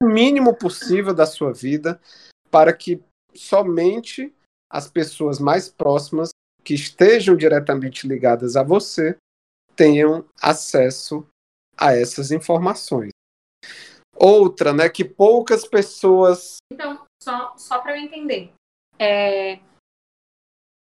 [0.02, 2.00] o mínimo possível da sua vida
[2.50, 4.34] para que somente
[4.72, 6.30] as pessoas mais próximas
[6.64, 9.18] que estejam diretamente ligadas a você
[9.76, 11.28] tenham acesso
[11.78, 13.12] a essas informações.
[14.16, 16.58] Outra, né, que poucas pessoas.
[16.72, 18.54] Então, só, só para eu entender.
[18.98, 19.60] É...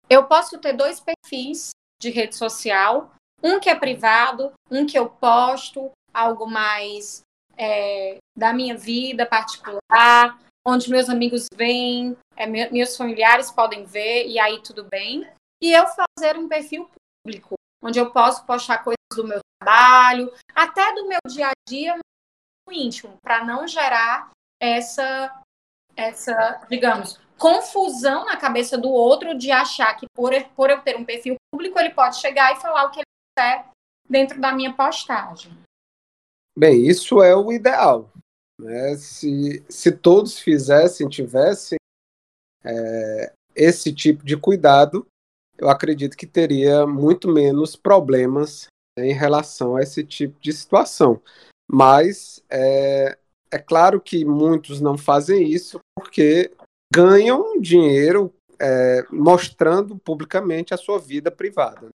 [0.09, 1.71] Eu posso ter dois perfis
[2.03, 7.23] de rede social, um que é privado, um que eu posto algo mais
[7.57, 14.39] é, da minha vida particular, onde meus amigos veem, é, meus familiares podem ver, e
[14.39, 15.27] aí tudo bem.
[15.63, 16.91] e eu fazer um perfil
[17.25, 21.99] público, onde eu posso postar coisas do meu trabalho, até do meu dia a dia
[22.71, 25.43] íntimo, para não gerar essa,
[25.97, 31.05] essa, digamos, confusão na cabeça do outro de achar que por, por eu ter um
[31.05, 33.69] perfil público, ele pode chegar e falar o que ele quiser
[34.09, 35.53] dentro da minha postagem.
[36.57, 38.11] Bem, isso é o ideal.
[38.61, 38.95] Né?
[38.97, 41.79] Se, se todos fizessem, tivessem
[42.65, 45.07] é, esse tipo de cuidado,
[45.63, 48.67] eu acredito que teria muito menos problemas
[48.99, 51.23] em relação a esse tipo de situação.
[51.71, 53.17] Mas é,
[53.49, 56.51] é claro que muitos não fazem isso porque
[56.93, 61.91] ganham dinheiro é, mostrando publicamente a sua vida privada.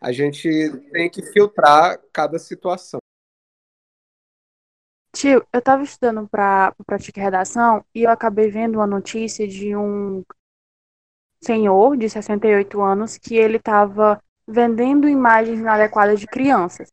[0.00, 0.48] A gente
[0.90, 2.98] tem que filtrar cada situação.
[5.14, 10.24] Tio, eu estava estudando para prática redação e eu acabei vendo uma notícia de um
[11.42, 16.88] senhor de 68 anos que ele estava vendendo imagens inadequadas de crianças.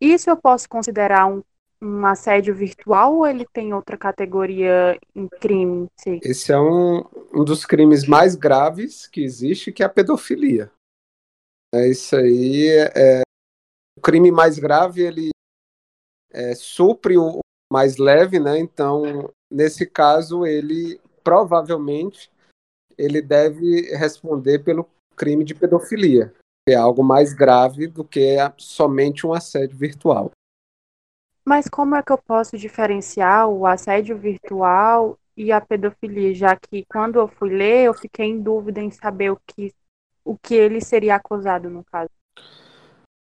[0.00, 1.42] Isso eu posso considerar um,
[1.80, 5.86] um assédio virtual ou ele tem outra categoria em crime?
[5.96, 6.20] Sim.
[6.22, 10.70] Esse é um, um dos crimes mais graves que existe, que é a pedofilia.
[11.74, 12.68] É isso aí.
[12.94, 13.22] É,
[13.96, 15.30] o crime mais grave ele
[16.32, 17.40] é, supre o
[17.72, 18.58] mais leve, né?
[18.58, 22.30] Então, nesse caso, ele provavelmente
[22.98, 26.32] ele deve responder pelo crime de pedofilia,
[26.66, 30.30] que é algo mais grave do que somente um assédio virtual.
[31.44, 36.84] Mas como é que eu posso diferenciar o assédio virtual e a pedofilia, já que
[36.90, 39.72] quando eu fui ler, eu fiquei em dúvida em saber o que,
[40.24, 42.10] o que ele seria acusado no caso?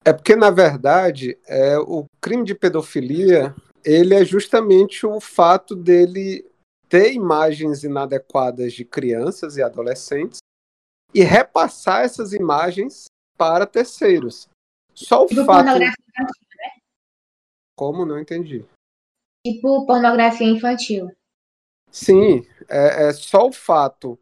[0.04, 6.44] É porque, na verdade, é, o crime de pedofilia ele é justamente o fato dele
[6.88, 10.38] ter imagens inadequadas de crianças e adolescentes
[11.12, 14.48] e repassar essas imagens para terceiros.
[14.92, 15.64] Só o tipo fato.
[15.64, 16.80] Pornografia infantil, né?
[17.76, 18.06] Como?
[18.06, 18.64] Não entendi.
[19.46, 21.10] Tipo pornografia infantil.
[21.90, 24.18] Sim, é, é só o fato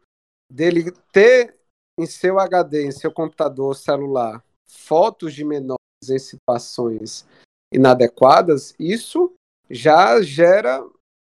[0.51, 1.55] dele ter
[1.99, 5.77] em seu HD, em seu computador celular, fotos de menores
[6.09, 7.25] em situações
[7.73, 9.33] inadequadas, isso
[9.69, 10.85] já gera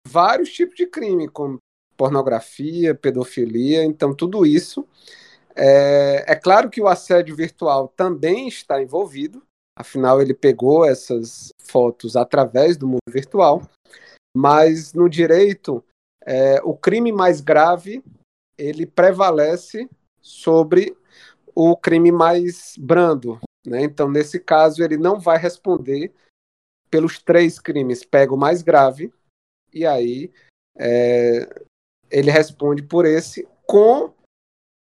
[0.07, 1.59] vários tipos de crime, como
[1.97, 4.87] pornografia, pedofilia, então tudo isso.
[5.57, 9.43] É, é claro que o assédio virtual também está envolvido,
[9.79, 13.63] afinal ele pegou essas fotos através do mundo virtual,
[14.37, 15.85] mas no direito
[16.27, 18.03] é, o crime mais grave
[18.59, 19.89] ele prevalece
[20.21, 20.97] sobre
[21.55, 23.83] o crime mais brando, né?
[23.83, 26.13] Então nesse caso ele não vai responder
[26.91, 29.13] pelos três crimes, pega o mais grave
[29.75, 30.33] e aí
[30.77, 31.65] é,
[32.11, 34.13] ele responde por esse com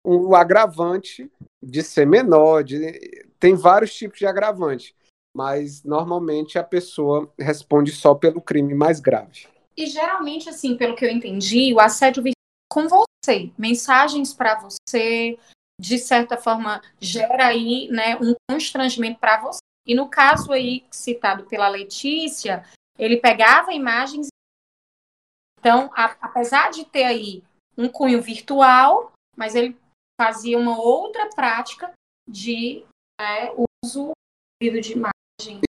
[0.05, 1.31] o agravante
[1.63, 4.95] de ser menor, de, tem vários tipos de agravante,
[5.35, 9.47] mas normalmente a pessoa responde só pelo crime mais grave.
[9.77, 12.23] E geralmente, assim, pelo que eu entendi, o assédio
[12.71, 15.39] com você, mensagens para você,
[15.81, 19.61] de certa forma gera aí, né, um constrangimento para você.
[19.87, 22.65] E no caso aí citado pela Letícia,
[22.99, 24.29] ele pegava imagens.
[25.61, 27.45] Então, a, apesar de ter aí
[27.77, 29.79] um cunho virtual, mas ele
[30.19, 31.93] fazia uma outra prática
[32.29, 32.85] de
[33.21, 34.13] né, uso
[34.63, 35.61] de imagem.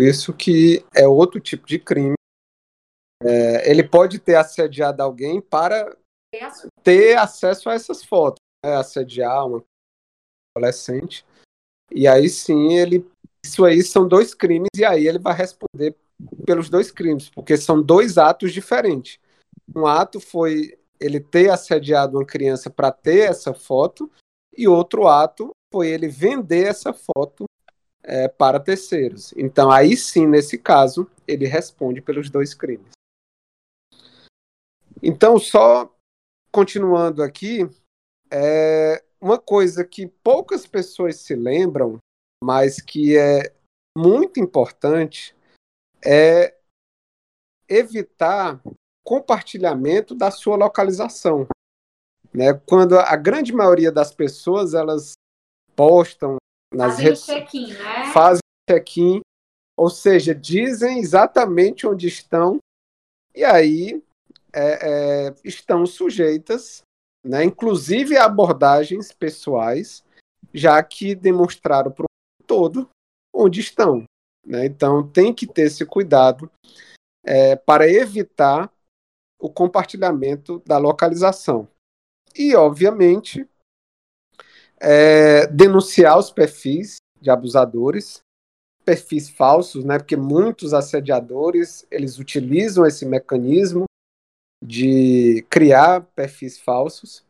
[0.00, 2.14] Isso que é outro tipo de crime.
[3.22, 5.94] É, ele pode ter assediado alguém para
[6.82, 9.62] ter acesso a essas fotos, né, assediar uma
[10.56, 11.26] adolescente.
[11.90, 13.10] E aí sim ele
[13.44, 15.96] isso aí são dois crimes e aí ele vai responder
[16.44, 19.18] pelos dois crimes, porque são dois atos diferentes.
[19.74, 24.10] Um ato foi ele ter assediado uma criança para ter essa foto
[24.56, 27.44] e outro ato foi ele vender essa foto
[28.02, 29.32] é, para terceiros.
[29.36, 32.90] Então aí sim, nesse caso, ele responde pelos dois crimes.
[35.02, 35.94] Então só
[36.50, 37.68] continuando aqui,
[38.30, 41.98] é uma coisa que poucas pessoas se lembram
[42.42, 43.52] mas que é
[43.96, 45.34] muito importante
[46.04, 46.56] é
[47.68, 48.60] evitar
[49.04, 51.46] compartilhamento da sua localização.
[52.32, 52.52] Né?
[52.66, 55.12] Quando a grande maioria das pessoas elas
[55.74, 56.36] postam
[56.72, 58.12] nas fazem redes check-in, né?
[58.12, 59.20] fazem check-in,
[59.76, 62.58] ou seja, dizem exatamente onde estão
[63.34, 64.02] e aí
[64.52, 66.82] é, é, estão sujeitas,
[67.24, 70.04] né, inclusive a abordagens pessoais,
[70.52, 72.06] já que demonstraram para
[72.46, 72.88] todo
[73.32, 74.04] onde estão.
[74.48, 74.64] Né?
[74.64, 76.50] Então, tem que ter esse cuidado
[77.24, 78.72] é, para evitar
[79.38, 81.68] o compartilhamento da localização.
[82.34, 83.46] E, obviamente,
[84.80, 88.20] é, denunciar os perfis de abusadores,
[88.84, 89.98] perfis falsos, né?
[89.98, 93.84] Porque muitos assediadores eles utilizam esse mecanismo
[94.64, 97.22] de criar perfis falsos.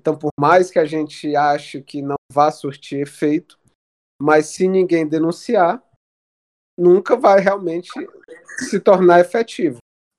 [0.00, 3.58] Então, por mais que a gente ache que não vá surtir efeito,
[4.20, 5.82] mas se ninguém denunciar,
[6.78, 7.90] nunca vai realmente
[8.58, 9.78] se tornar efetivo.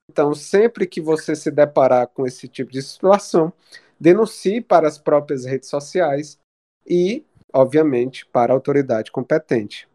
[0.10, 3.52] Então, sempre que você se deparar com esse tipo de situação,
[4.00, 6.38] denuncie para as próprias redes sociais
[6.86, 9.88] e, obviamente, para a autoridade competente.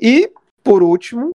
[0.00, 0.32] E,
[0.62, 1.30] por último,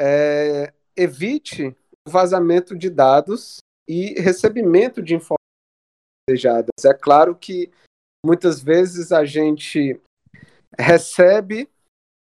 [0.00, 1.76] é, evite
[2.06, 3.58] o vazamento de dados
[3.88, 5.38] e recebimento de informações
[6.28, 6.84] desejadas.
[6.84, 7.70] É claro que
[8.24, 10.00] muitas vezes a gente
[10.78, 11.68] recebe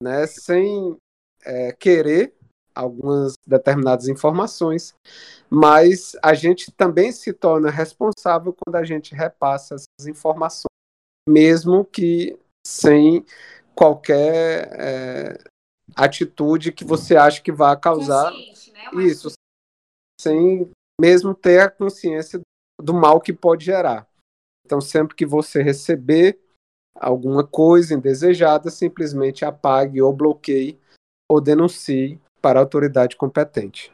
[0.02, 0.98] né, sem
[1.44, 2.34] é, querer
[2.74, 4.94] algumas determinadas informações,
[5.50, 10.66] mas a gente também se torna responsável quando a gente repassa essas informações,
[11.28, 12.38] mesmo que
[12.68, 13.26] sem
[13.74, 15.38] qualquer é,
[15.96, 19.04] atitude que você acha que vai causar né?
[19.04, 19.32] isso,
[20.20, 20.70] sem
[21.00, 22.42] mesmo ter a consciência
[22.82, 24.08] do mal que pode gerar.
[24.66, 26.40] Então, sempre que você receber
[26.96, 30.80] alguma coisa indesejada, simplesmente apague ou bloqueie
[31.30, 33.92] ou denuncie para a autoridade competente.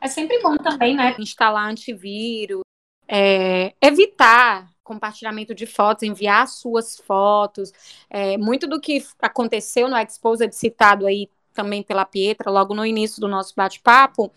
[0.00, 2.62] É sempre bom também, né, instalar antivírus,
[3.08, 7.72] é, evitar compartilhamento de fotos, enviar suas fotos.
[8.10, 13.20] É, muito do que aconteceu no Exposed, citado aí também pela Pietra, logo no início
[13.20, 14.30] do nosso bate-papo,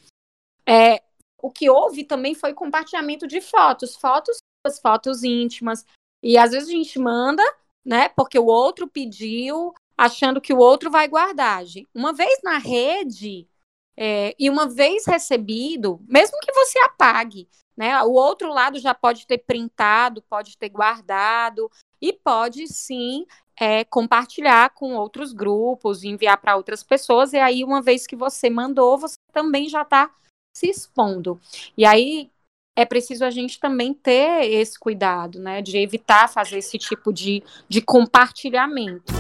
[0.66, 1.02] é,
[1.42, 4.38] o que houve também foi compartilhamento de fotos, fotos,
[4.80, 5.86] fotos íntimas.
[6.22, 7.44] E às vezes a gente manda,
[7.86, 11.64] né, porque o outro pediu, achando que o outro vai guardar.
[11.94, 13.48] Uma vez na rede
[13.96, 19.26] é, e uma vez recebido, mesmo que você apague, né, o outro lado já pode
[19.26, 21.70] ter printado, pode ter guardado
[22.02, 23.26] e pode sim
[23.60, 27.34] é, compartilhar com outros grupos, enviar para outras pessoas.
[27.34, 30.14] E aí, uma vez que você mandou, você também já está
[30.56, 31.40] se expondo.
[31.76, 32.32] E aí
[32.78, 37.42] é preciso a gente também ter esse cuidado, né, de evitar fazer esse tipo de,
[37.68, 39.12] de compartilhamento.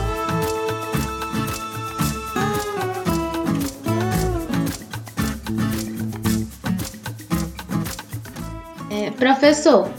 [8.91, 9.91] É, professor,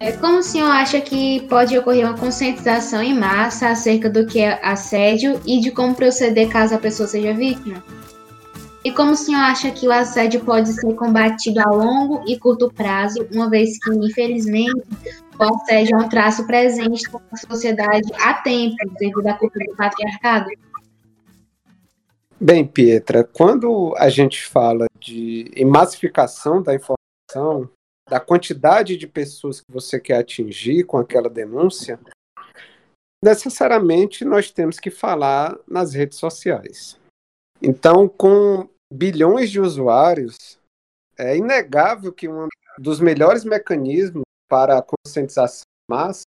[0.00, 4.40] é, como o senhor acha que pode ocorrer uma conscientização em massa acerca do que
[4.40, 7.84] é assédio e de como proceder caso a pessoa seja vítima?
[8.84, 12.68] E como o senhor acha que o assédio pode ser combatido a longo e curto
[12.72, 14.82] prazo, uma vez que, infelizmente,
[15.38, 20.50] o assédio é um traço presente na sociedade há tempo, devido à cultura do patriarcado?
[22.40, 27.70] Bem, Pietra, quando a gente fala de emassificação da informação,
[28.10, 32.00] da quantidade de pessoas que você quer atingir com aquela denúncia,
[33.22, 37.00] necessariamente nós temos que falar nas redes sociais.
[37.62, 40.58] Então, com bilhões de usuários,
[41.16, 46.22] é inegável que um dos melhores mecanismos para a conscientização massa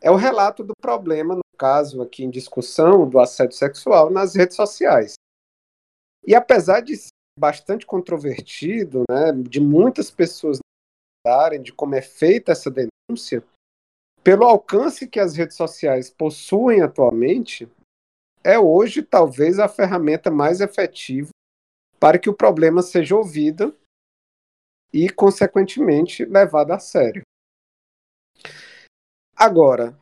[0.00, 4.56] é o relato do problema, no caso aqui em discussão, do assédio sexual nas redes
[4.56, 5.14] sociais.
[6.26, 7.08] E apesar de ser
[7.38, 10.58] bastante controvertido, né, de muitas pessoas
[11.62, 13.42] de como é feita essa denúncia,
[14.22, 17.66] pelo alcance que as redes sociais possuem atualmente,
[18.44, 21.30] é hoje talvez a ferramenta mais efetiva
[21.98, 23.74] para que o problema seja ouvido
[24.92, 27.22] e, consequentemente, levado a sério.
[29.34, 29.98] Agora,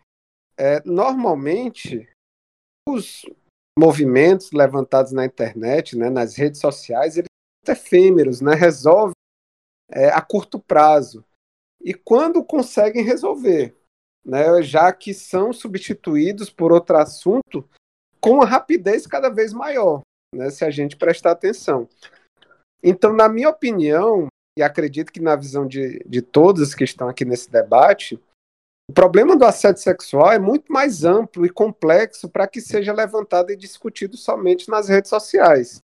[0.59, 2.11] é, normalmente,
[2.87, 3.25] os
[3.79, 7.29] movimentos levantados na internet, né, nas redes sociais, eles
[7.65, 9.15] são efêmeros, né, resolvem
[9.91, 11.25] é, a curto prazo.
[11.81, 13.77] E quando conseguem resolver,
[14.25, 17.69] né, já que são substituídos por outro assunto
[18.23, 20.01] com uma rapidez cada vez maior,
[20.35, 21.89] né, se a gente prestar atenção.
[22.83, 27.25] Então, na minha opinião, e acredito que na visão de, de todos que estão aqui
[27.25, 28.21] nesse debate,
[28.89, 33.51] o problema do assédio sexual é muito mais amplo e complexo para que seja levantado
[33.51, 35.81] e discutido somente nas redes sociais.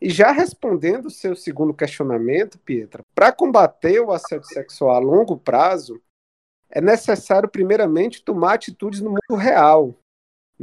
[0.00, 5.36] E já respondendo o seu segundo questionamento, Pietra, para combater o assédio sexual a longo
[5.36, 6.00] prazo,
[6.70, 9.94] é necessário, primeiramente, tomar atitudes no mundo real.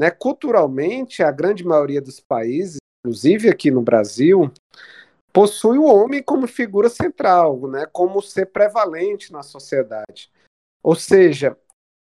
[0.02, 0.10] Né?
[0.10, 4.52] Culturalmente, a grande maioria dos países, inclusive aqui no Brasil,
[5.32, 7.86] possui o homem como figura central, né?
[7.86, 10.32] como ser prevalente na sociedade.
[10.82, 11.56] Ou seja,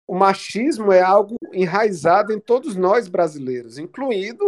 [0.07, 4.47] o machismo é algo enraizado em todos nós brasileiros, incluindo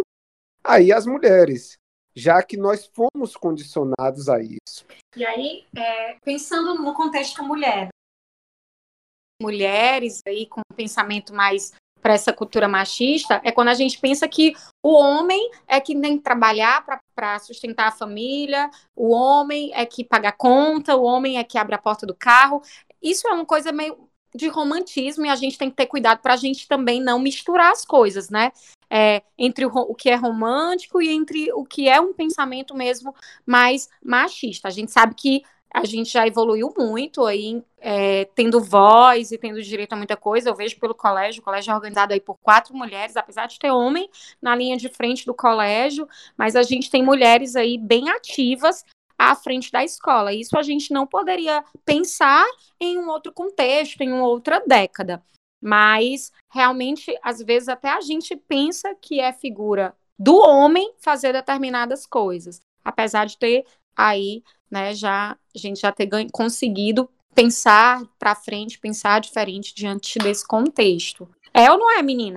[0.63, 1.75] aí as mulheres
[2.17, 4.85] já que nós fomos condicionados a isso.
[5.17, 7.89] E aí, é, pensando no contexto mulher,
[9.41, 11.73] mulheres aí com um pensamento mais
[12.05, 14.53] para essa cultura machista é quando a gente pensa que
[14.83, 16.85] o homem é que tem que trabalhar
[17.15, 21.57] para sustentar a família, o homem é que paga a conta, o homem é que
[21.57, 22.61] abre a porta do carro.
[23.01, 26.35] Isso é uma coisa meio de romantismo e a gente tem que ter cuidado para
[26.35, 28.51] a gente também não misturar as coisas, né?
[28.87, 33.15] É, entre o, o, que é romântico e entre o que é um pensamento mesmo
[33.43, 34.67] mais machista.
[34.67, 35.41] A gente sabe que
[35.75, 40.49] a gente já evoluiu muito aí, é, tendo voz e tendo direito a muita coisa.
[40.49, 43.71] Eu vejo pelo colégio, o colégio é organizado aí por quatro mulheres, apesar de ter
[43.71, 44.09] homem
[44.41, 46.07] na linha de frente do colégio,
[46.37, 48.85] mas a gente tem mulheres aí bem ativas
[49.19, 50.31] à frente da escola.
[50.31, 52.45] Isso a gente não poderia pensar
[52.79, 55.21] em um outro contexto, em uma outra década.
[55.61, 62.05] Mas realmente, às vezes, até a gente pensa que é figura do homem fazer determinadas
[62.05, 63.65] coisas, apesar de ter
[63.95, 70.17] aí né, já a gente já ter ganho, conseguido pensar para frente, pensar diferente diante
[70.19, 71.29] desse contexto.
[71.53, 72.35] É ou não é, menina?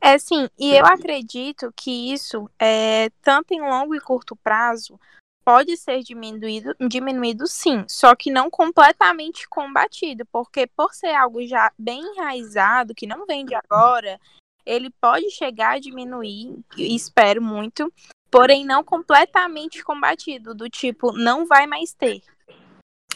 [0.00, 5.00] É sim, e eu acredito que isso, é, tanto em longo e curto prazo,
[5.44, 11.72] pode ser diminuído, diminuído sim, só que não completamente combatido, porque por ser algo já
[11.78, 14.20] bem enraizado, que não vem de agora,
[14.64, 17.92] ele pode chegar a diminuir, espero muito,
[18.34, 22.20] porém não completamente combatido, do tipo, não vai mais ter.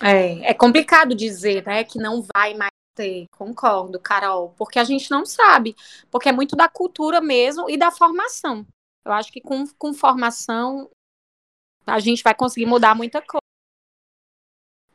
[0.01, 5.11] É, é complicado dizer, né, que não vai mais ter, concordo, Carol, porque a gente
[5.11, 5.75] não sabe,
[6.09, 8.65] porque é muito da cultura mesmo e da formação.
[9.05, 10.89] Eu acho que com, com formação
[11.85, 13.43] a gente vai conseguir mudar muita coisa.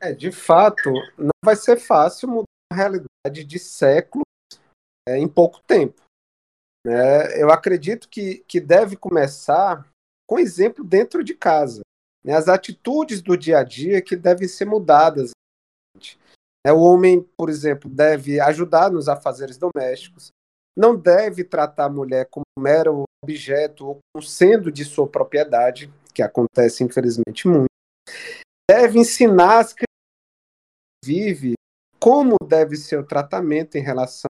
[0.00, 4.24] É, de fato, não vai ser fácil mudar a realidade de séculos
[5.06, 6.00] é, em pouco tempo.
[6.86, 7.42] Né?
[7.42, 9.86] Eu acredito que, que deve começar
[10.34, 11.82] com exemplo dentro de casa.
[12.24, 12.34] Né?
[12.34, 15.30] As atitudes do dia a dia que devem ser mudadas.
[16.66, 16.72] Né?
[16.72, 20.32] O homem, por exemplo, deve ajudar nos afazeres domésticos,
[20.76, 26.20] não deve tratar a mulher como mero objeto ou como sendo de sua propriedade, que
[26.20, 27.68] acontece infelizmente muito.
[28.68, 29.86] Deve ensinar as crianças
[31.04, 31.54] que vive
[32.00, 34.28] como deve ser o tratamento em relação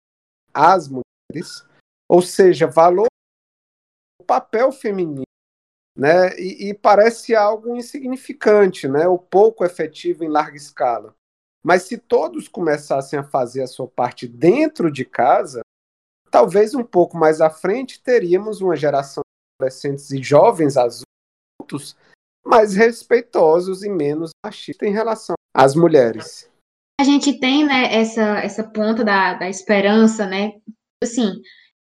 [0.52, 1.64] às mulheres,
[2.10, 3.08] ou seja, valor
[4.20, 5.24] o papel feminino
[5.96, 6.38] né?
[6.40, 9.08] E, e, parece algo insignificante, né?
[9.08, 11.14] Ou pouco efetivo em larga escala.
[11.64, 15.62] Mas se todos começassem a fazer a sua parte dentro de casa,
[16.32, 21.96] talvez um pouco mais à frente teríamos uma geração de adolescentes e jovens adultos
[22.44, 26.50] mais respeitosos e menos machistas em relação às mulheres.
[27.00, 30.54] A gente tem, né, essa, essa ponta da, da esperança, né?
[31.04, 31.42] Assim,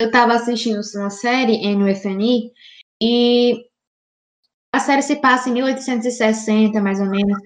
[0.00, 2.52] eu estava assistindo uma série no FNI
[3.02, 3.69] e
[4.72, 7.38] a série se passa em 1860, mais ou menos.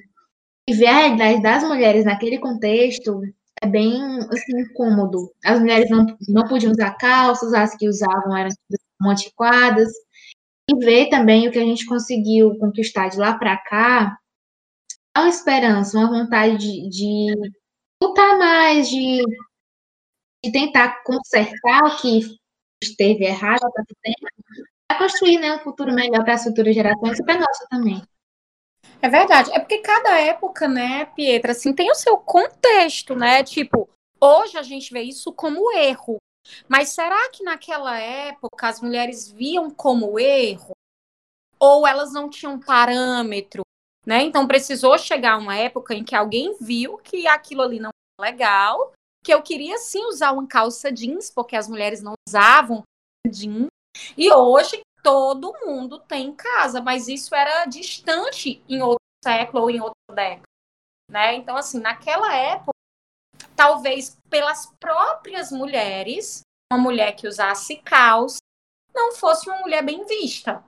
[0.69, 3.21] E ver a realidade das mulheres naquele contexto
[3.63, 4.01] é bem
[4.31, 5.33] assim, incômodo.
[5.45, 8.51] As mulheres não, não podiam usar calças, as que usavam eram
[9.07, 9.89] antiquadas.
[10.71, 14.19] E ver também o que a gente conseguiu conquistar de lá para cá,
[15.17, 17.35] uma esperança, uma vontade de, de
[18.03, 19.23] lutar mais, de,
[20.45, 22.21] de tentar consertar o que
[22.83, 24.27] esteve errado há tanto tempo,
[24.99, 28.03] construir né, um futuro melhor para as futuras gerações e para a nossa também.
[29.01, 29.51] É verdade.
[29.53, 33.43] É porque cada época, né, Pietra, assim, tem o seu contexto, né?
[33.43, 33.89] Tipo,
[34.21, 36.17] hoje a gente vê isso como erro.
[36.69, 40.73] Mas será que naquela época as mulheres viam como erro?
[41.59, 43.63] Ou elas não tinham parâmetro,
[44.05, 44.23] né?
[44.23, 48.93] Então precisou chegar uma época em que alguém viu que aquilo ali não era legal,
[49.23, 52.83] que eu queria sim usar uma calça jeans, porque as mulheres não usavam
[53.27, 53.69] jeans,
[54.17, 59.81] e hoje todo mundo tem casa, mas isso era distante em outro século ou em
[59.81, 60.43] outra década,
[61.11, 61.35] né?
[61.35, 62.73] Então assim, naquela época,
[63.55, 66.41] talvez pelas próprias mulheres,
[66.73, 68.39] uma mulher que usasse calça
[68.95, 70.65] não fosse uma mulher bem vista.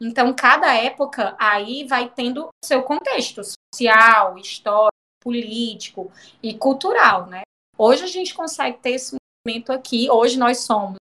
[0.00, 3.40] Então, cada época aí vai tendo seu contexto
[3.72, 4.90] social, histórico,
[5.22, 6.10] político
[6.42, 7.42] e cultural, né?
[7.78, 10.10] Hoje a gente consegue ter esse movimento aqui.
[10.10, 10.96] Hoje nós somos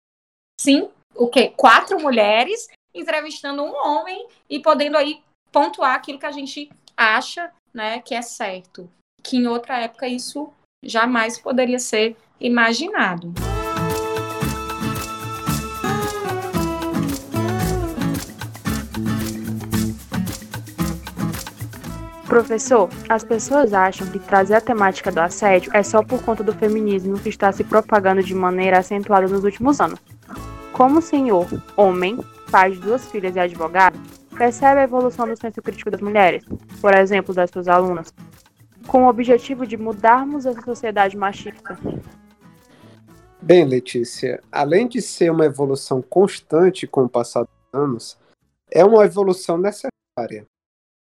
[0.59, 1.53] sim o quê?
[1.55, 7.99] Quatro mulheres entrevistando um homem e podendo aí pontuar aquilo que a gente acha, né,
[7.99, 8.89] que é certo.
[9.21, 10.49] Que em outra época isso
[10.83, 13.33] jamais poderia ser imaginado.
[22.25, 26.53] Professor, as pessoas acham que trazer a temática do assédio é só por conta do
[26.53, 29.99] feminismo que está se propagando de maneira acentuada nos últimos anos.
[30.79, 32.17] Como o senhor, homem,
[32.49, 33.99] pai de duas filhas e advogado,
[34.37, 36.45] percebe a evolução do senso crítico das mulheres,
[36.79, 38.13] por exemplo, das suas alunas?
[38.87, 41.77] com o objetivo de mudarmos essa sociedade machista?
[43.39, 48.17] Bem, Letícia, além de ser uma evolução constante com o passar dos anos,
[48.71, 50.47] é uma evolução necessária.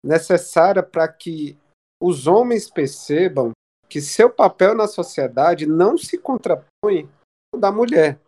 [0.03, 1.57] Necessária para que
[1.99, 3.51] os homens percebam
[3.89, 7.09] que seu papel na sociedade não se contrapõe
[7.51, 8.20] ao da mulher.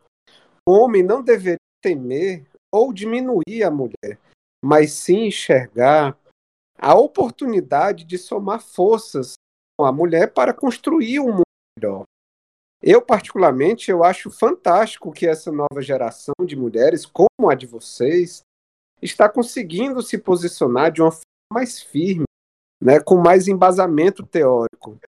[0.67, 4.19] Homem não deveria temer ou diminuir a mulher,
[4.61, 6.17] mas sim enxergar
[6.77, 9.35] a oportunidade de somar forças
[9.79, 11.43] com a mulher para construir um mundo
[11.79, 12.03] melhor.
[12.81, 18.41] Eu, particularmente, eu acho fantástico que essa nova geração de mulheres, como a de vocês,
[19.01, 22.25] está conseguindo se posicionar de uma forma mais firme,
[22.83, 24.99] né, com mais embasamento teórico.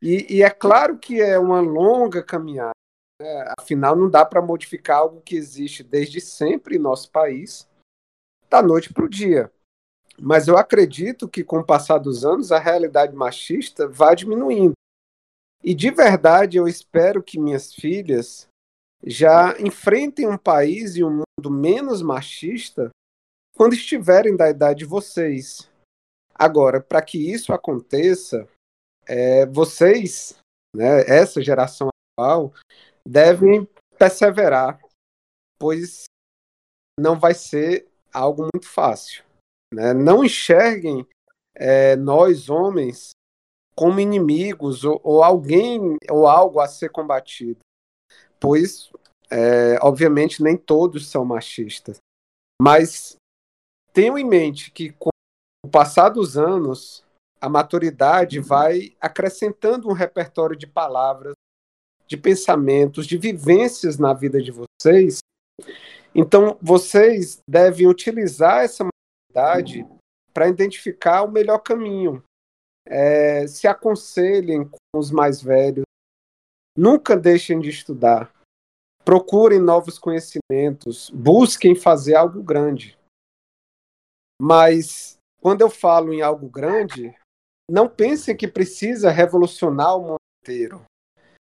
[0.00, 2.72] E, e é claro que é uma longa caminhada,
[3.20, 3.52] né?
[3.58, 7.68] afinal, não dá para modificar algo que existe desde sempre em nosso país,
[8.48, 9.50] da noite para o dia.
[10.20, 14.74] Mas eu acredito que, com o passar dos anos, a realidade machista vai diminuindo.
[15.64, 18.48] E de verdade eu espero que minhas filhas
[19.04, 22.90] já enfrentem um país e um mundo menos machista
[23.54, 25.70] quando estiverem da idade de vocês.
[26.34, 28.48] Agora, para que isso aconteça,
[29.06, 30.36] é, vocês,
[30.74, 31.88] né, essa geração
[32.18, 32.52] atual,
[33.06, 34.80] devem perseverar,
[35.58, 36.04] pois
[36.98, 39.24] não vai ser algo muito fácil.
[39.72, 39.92] Né?
[39.92, 41.06] Não enxerguem
[41.54, 43.10] é, nós, homens,
[43.74, 47.60] como inimigos ou, ou, alguém ou algo a ser combatido,
[48.38, 48.90] pois,
[49.30, 51.96] é, obviamente, nem todos são machistas.
[52.60, 53.16] Mas
[53.92, 55.10] tenham em mente que, com
[55.64, 57.04] o passar dos anos,
[57.40, 61.34] a maturidade vai acrescentando um repertório de palavras,
[62.12, 65.20] de pensamentos, de vivências na vida de vocês.
[66.14, 69.86] Então, vocês devem utilizar essa maturidade
[70.34, 72.22] para identificar o melhor caminho,
[72.86, 75.84] é, se aconselhem com os mais velhos,
[76.76, 78.30] nunca deixem de estudar,
[79.04, 82.98] procurem novos conhecimentos, busquem fazer algo grande.
[84.40, 87.16] Mas quando eu falo em algo grande,
[87.70, 90.84] não pensem que precisa revolucionar o mundo inteiro.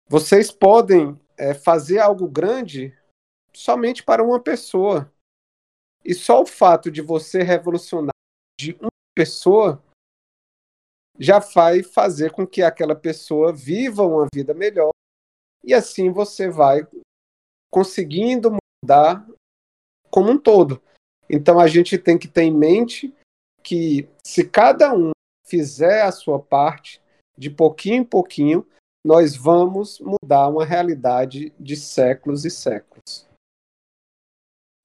[0.09, 2.97] Vocês podem é, fazer algo grande
[3.53, 5.13] somente para uma pessoa.
[6.05, 8.13] E só o fato de você revolucionar
[8.61, 9.83] de uma pessoa
[11.19, 14.91] já vai fazer com que aquela pessoa viva uma vida melhor
[15.63, 16.87] e assim você vai
[17.71, 19.27] conseguindo mudar
[20.11, 20.83] como um todo.
[21.29, 23.15] Então a gente tem que ter em mente
[23.63, 25.13] que se cada um
[25.47, 27.03] fizer a sua parte,
[27.37, 28.67] de pouquinho em pouquinho,
[29.05, 33.29] nós vamos mudar uma realidade de séculos e séculos.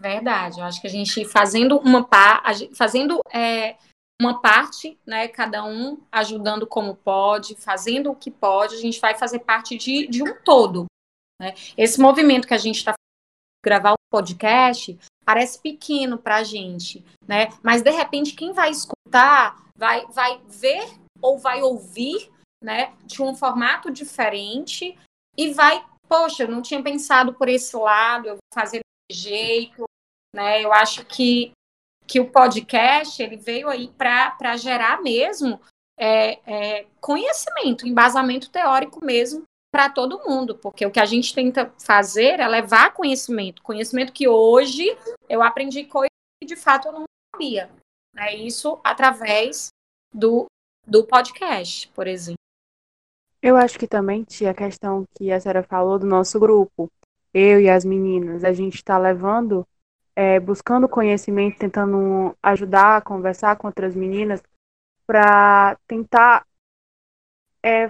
[0.02, 2.08] Verdade, eu acho que a gente fazendo uma
[2.74, 3.78] fazendo é,
[4.22, 9.18] uma parte, né, cada um ajudando como pode, fazendo o que pode, a gente vai
[9.18, 10.86] fazer parte de, de um todo.
[11.42, 11.54] Né?
[11.78, 12.94] Esse movimento que a gente está
[13.64, 17.50] gravar um podcast parece pequeno para a gente, né?
[17.62, 20.84] Mas de repente quem vai escutar vai, vai ver
[21.22, 22.32] ou vai ouvir,
[22.62, 24.98] né, de um formato diferente
[25.38, 29.86] e vai, poxa, eu não tinha pensado por esse lado, eu vou fazer desse jeito,
[30.36, 30.64] né?
[30.64, 31.52] Eu acho que
[32.10, 35.62] que o podcast ele veio aí para gerar mesmo
[35.96, 41.72] é, é, conhecimento, embasamento teórico mesmo para todo mundo, porque o que a gente tenta
[41.78, 44.98] fazer é levar conhecimento, conhecimento que hoje
[45.30, 46.10] eu aprendi coisas
[46.42, 47.04] que de fato eu não
[47.36, 47.70] sabia.
[48.18, 49.70] É isso através
[50.12, 50.48] do,
[50.88, 52.40] do podcast, por exemplo.
[53.42, 56.92] Eu acho que também tinha a questão que a Sara falou do nosso grupo.
[57.34, 59.66] Eu e as meninas, a gente está levando
[60.20, 64.44] é, buscando conhecimento, tentando ajudar, conversar com outras meninas,
[65.08, 66.46] para tentar
[67.64, 67.90] é,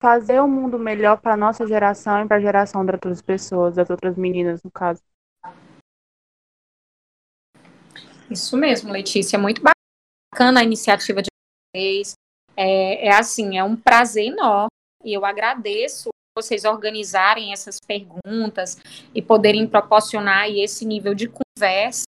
[0.00, 3.74] fazer o um mundo melhor para nossa geração e para a geração das outras pessoas,
[3.74, 5.02] das outras meninas, no caso.
[8.30, 9.38] Isso mesmo, Letícia.
[9.38, 11.28] Muito bacana a iniciativa de
[11.74, 12.14] vocês.
[12.56, 14.75] É, é assim, é um prazer enorme
[15.06, 18.76] e eu agradeço vocês organizarem essas perguntas
[19.14, 22.04] e poderem proporcionar esse nível de conversa,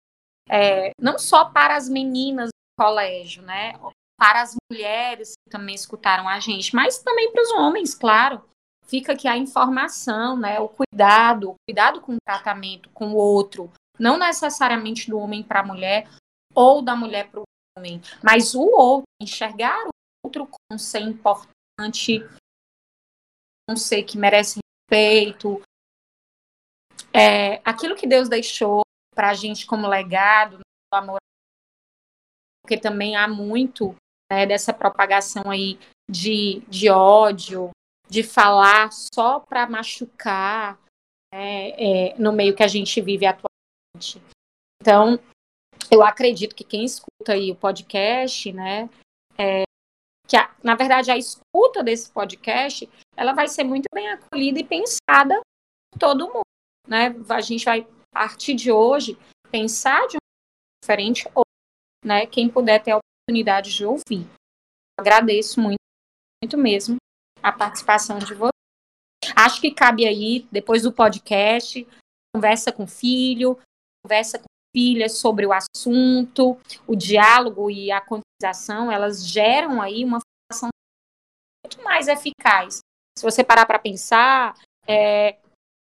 [0.48, 3.74] é, não só para as meninas do colégio, né,
[4.18, 8.42] para as mulheres que também escutaram a gente, mas também para os homens, claro.
[8.86, 13.70] Fica aqui a informação, né, o cuidado, o cuidado com o tratamento com o outro,
[13.98, 16.08] não necessariamente do homem para a mulher
[16.54, 17.44] ou da mulher para o
[17.76, 19.90] homem, mas o outro, enxergar o
[20.24, 22.22] outro como ser importante,
[23.68, 24.58] um ser que merece
[24.90, 25.62] respeito.
[27.12, 28.82] É, aquilo que Deus deixou
[29.14, 30.60] para a gente como legado,
[30.92, 31.18] o amor,
[32.62, 33.94] porque também há muito
[34.30, 35.78] né, dessa propagação aí
[36.10, 37.70] de, de ódio,
[38.08, 40.78] de falar só para machucar
[41.32, 44.20] é, é, no meio que a gente vive atualmente.
[44.80, 45.18] Então,
[45.90, 48.88] eu acredito que quem escuta aí o podcast, né,
[49.38, 49.62] é,
[50.26, 54.64] que a, na verdade a escuta desse podcast, ela vai ser muito bem acolhida e
[54.64, 55.40] pensada
[55.90, 56.42] por todo mundo,
[56.86, 57.14] né?
[57.28, 59.18] A gente vai a partir de hoje
[59.50, 61.44] pensar de um diferente ou,
[62.04, 64.26] né, quem puder ter a oportunidade de ouvir.
[64.98, 65.78] Agradeço muito,
[66.42, 66.96] muito mesmo
[67.42, 68.52] a participação de vocês.
[69.34, 71.86] Acho que cabe aí, depois do podcast,
[72.34, 73.58] conversa com o filho,
[74.04, 74.44] conversa com
[74.74, 80.68] filha sobre o assunto, o diálogo e a conscientização, elas geram aí uma formação
[81.64, 82.80] muito mais eficaz.
[83.16, 84.54] Se você parar para pensar,
[84.86, 85.36] é,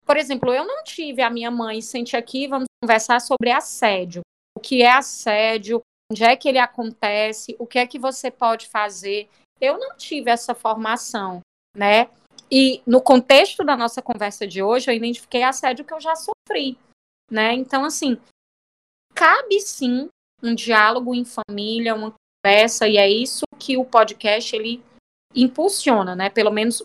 [0.05, 4.23] por exemplo, eu não tive a minha mãe, sente aqui, vamos conversar sobre assédio.
[4.57, 5.81] O que é assédio?
[6.11, 7.57] Onde é que ele acontece?
[7.59, 9.29] O que é que você pode fazer?
[9.61, 11.41] Eu não tive essa formação,
[11.77, 12.09] né?
[12.51, 16.79] E no contexto da nossa conversa de hoje, eu identifiquei assédio que eu já sofri,
[17.31, 17.53] né?
[17.55, 18.17] Então, assim,
[19.15, 20.09] cabe sim
[20.41, 22.15] um diálogo em família, uma
[22.45, 24.81] conversa, e é isso que o podcast ele
[25.35, 26.31] impulsiona, né?
[26.31, 26.83] Pelo menos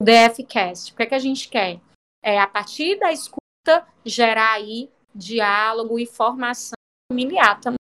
[0.00, 0.92] DFcast.
[0.92, 1.80] O que é que a gente quer?
[2.22, 6.74] É a partir da escuta gerar aí diálogo e formação
[7.10, 7.76] familiar também.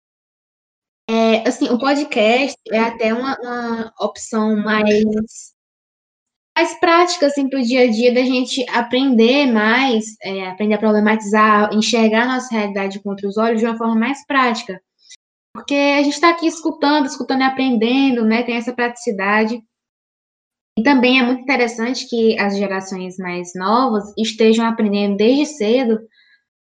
[1.11, 5.05] É, assim, o podcast é até uma, uma opção mais
[6.57, 10.79] mais prática assim para o dia a dia da gente aprender mais, é, aprender a
[10.79, 14.83] problematizar, enxergar a nossa realidade com outros olhos de uma forma mais prática.
[15.55, 18.43] Porque a gente está aqui escutando, escutando e aprendendo, né?
[18.43, 19.63] Tem essa praticidade.
[20.79, 25.99] E também é muito interessante que as gerações mais novas estejam aprendendo desde cedo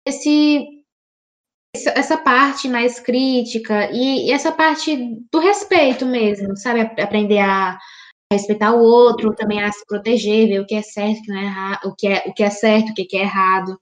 [0.07, 0.67] esse,
[1.75, 4.95] essa parte mais crítica e, e essa parte
[5.33, 6.83] do respeito mesmo, sabe?
[7.01, 7.79] Aprender a
[8.31, 11.39] respeitar o outro, também a se proteger, ver o que é certo, o que, não
[11.39, 13.79] é errado, o que é, o que é certo, o que é errado.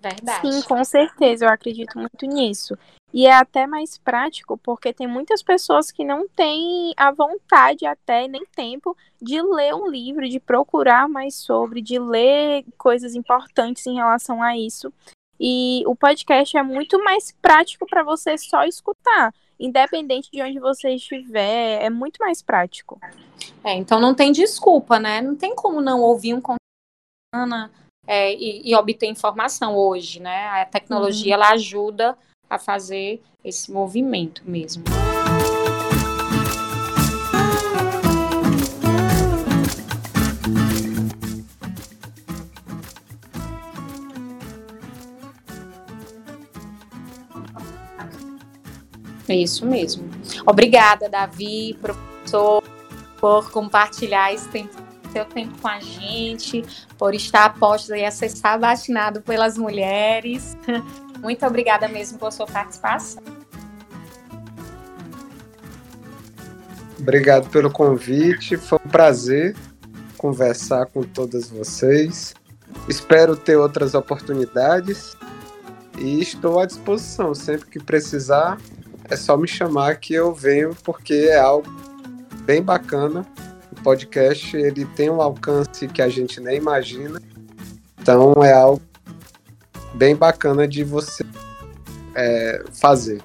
[0.00, 0.52] Verdade.
[0.52, 2.76] Sim, com certeza, eu acredito muito nisso.
[3.12, 8.28] E é até mais prático, porque tem muitas pessoas que não têm a vontade até
[8.28, 13.96] nem tempo de ler um livro, de procurar mais sobre, de ler coisas importantes em
[13.96, 14.92] relação a isso.
[15.38, 20.94] E o podcast é muito mais prático para você só escutar independente de onde você
[20.94, 22.98] estiver, é muito mais prático.
[23.62, 25.20] É, então não tem desculpa, né?
[25.20, 26.60] Não tem como não ouvir um conteúdo
[28.06, 30.48] é, e, e, obter informação hoje, né?
[30.48, 31.42] A tecnologia uhum.
[31.42, 32.16] ela ajuda
[32.48, 34.84] a fazer esse movimento mesmo.
[49.28, 50.10] É isso mesmo.
[50.44, 52.60] Obrigada, Davi, professor,
[53.20, 54.76] por compartilhar esse tempo,
[55.12, 56.64] seu tempo com a gente,
[56.98, 60.56] por estar aposto e a ser sabatinado pelas mulheres.
[61.20, 63.22] Muito obrigada mesmo por sua participação.
[66.98, 69.56] Obrigado pelo convite, foi um prazer
[70.18, 72.34] conversar com todas vocês.
[72.88, 75.16] Espero ter outras oportunidades
[75.98, 78.58] e estou à disposição sempre que precisar
[79.10, 81.68] é só me chamar que eu venho, porque é algo
[82.44, 83.26] bem bacana.
[83.82, 87.20] Podcast ele tem um alcance que a gente nem imagina.
[88.00, 88.82] Então é algo
[89.94, 91.24] bem bacana de você
[92.14, 93.20] é, fazer.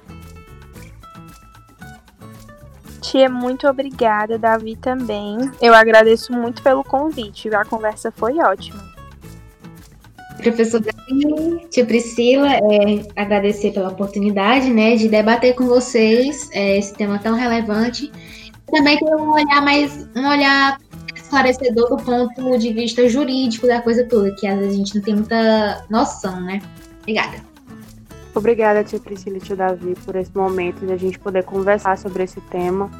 [3.00, 5.38] Tia, muito obrigada, Davi também.
[5.62, 7.48] Eu agradeço muito pelo convite.
[7.54, 8.96] A conversa foi ótima.
[10.42, 12.60] Professor Davi, tia Priscila, é,
[13.14, 18.10] agradecer pela oportunidade né, de debater com vocês é, esse tema tão relevante.
[18.76, 20.78] Também ter um olhar mais, um olhar
[21.14, 25.02] esclarecedor do ponto de vista jurídico da coisa toda, que às vezes a gente não
[25.02, 26.60] tem muita noção, né?
[27.00, 27.38] Obrigada.
[28.34, 32.24] Obrigada, tia Priscila e tio Davi, por esse momento de a gente poder conversar sobre
[32.24, 32.90] esse tema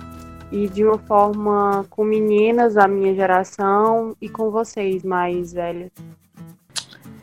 [0.50, 5.90] e de uma forma com meninas da minha geração e com vocês mais velhas.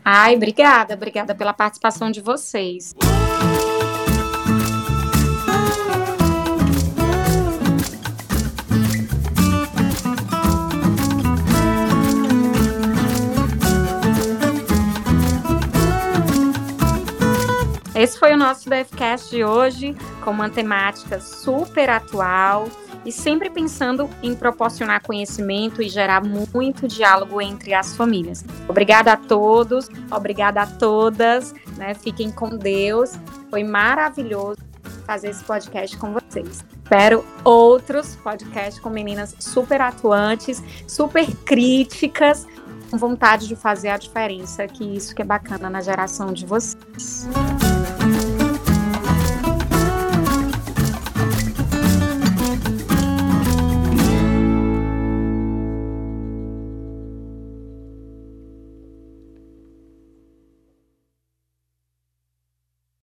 [0.04, 2.94] Ai, obrigada, obrigada pela participação de vocês.
[18.04, 22.68] Esse foi o nosso DFcast de hoje, com uma temática super atual
[23.02, 28.44] e sempre pensando em proporcionar conhecimento e gerar muito diálogo entre as famílias.
[28.68, 31.94] Obrigada a todos, obrigada a todas, né?
[31.94, 33.18] Fiquem com Deus.
[33.48, 34.58] Foi maravilhoso
[35.06, 36.62] fazer esse podcast com vocês.
[36.82, 42.46] espero outros podcasts com meninas super atuantes, super críticas,
[42.90, 47.26] com vontade de fazer a diferença, que isso que é bacana na geração de vocês.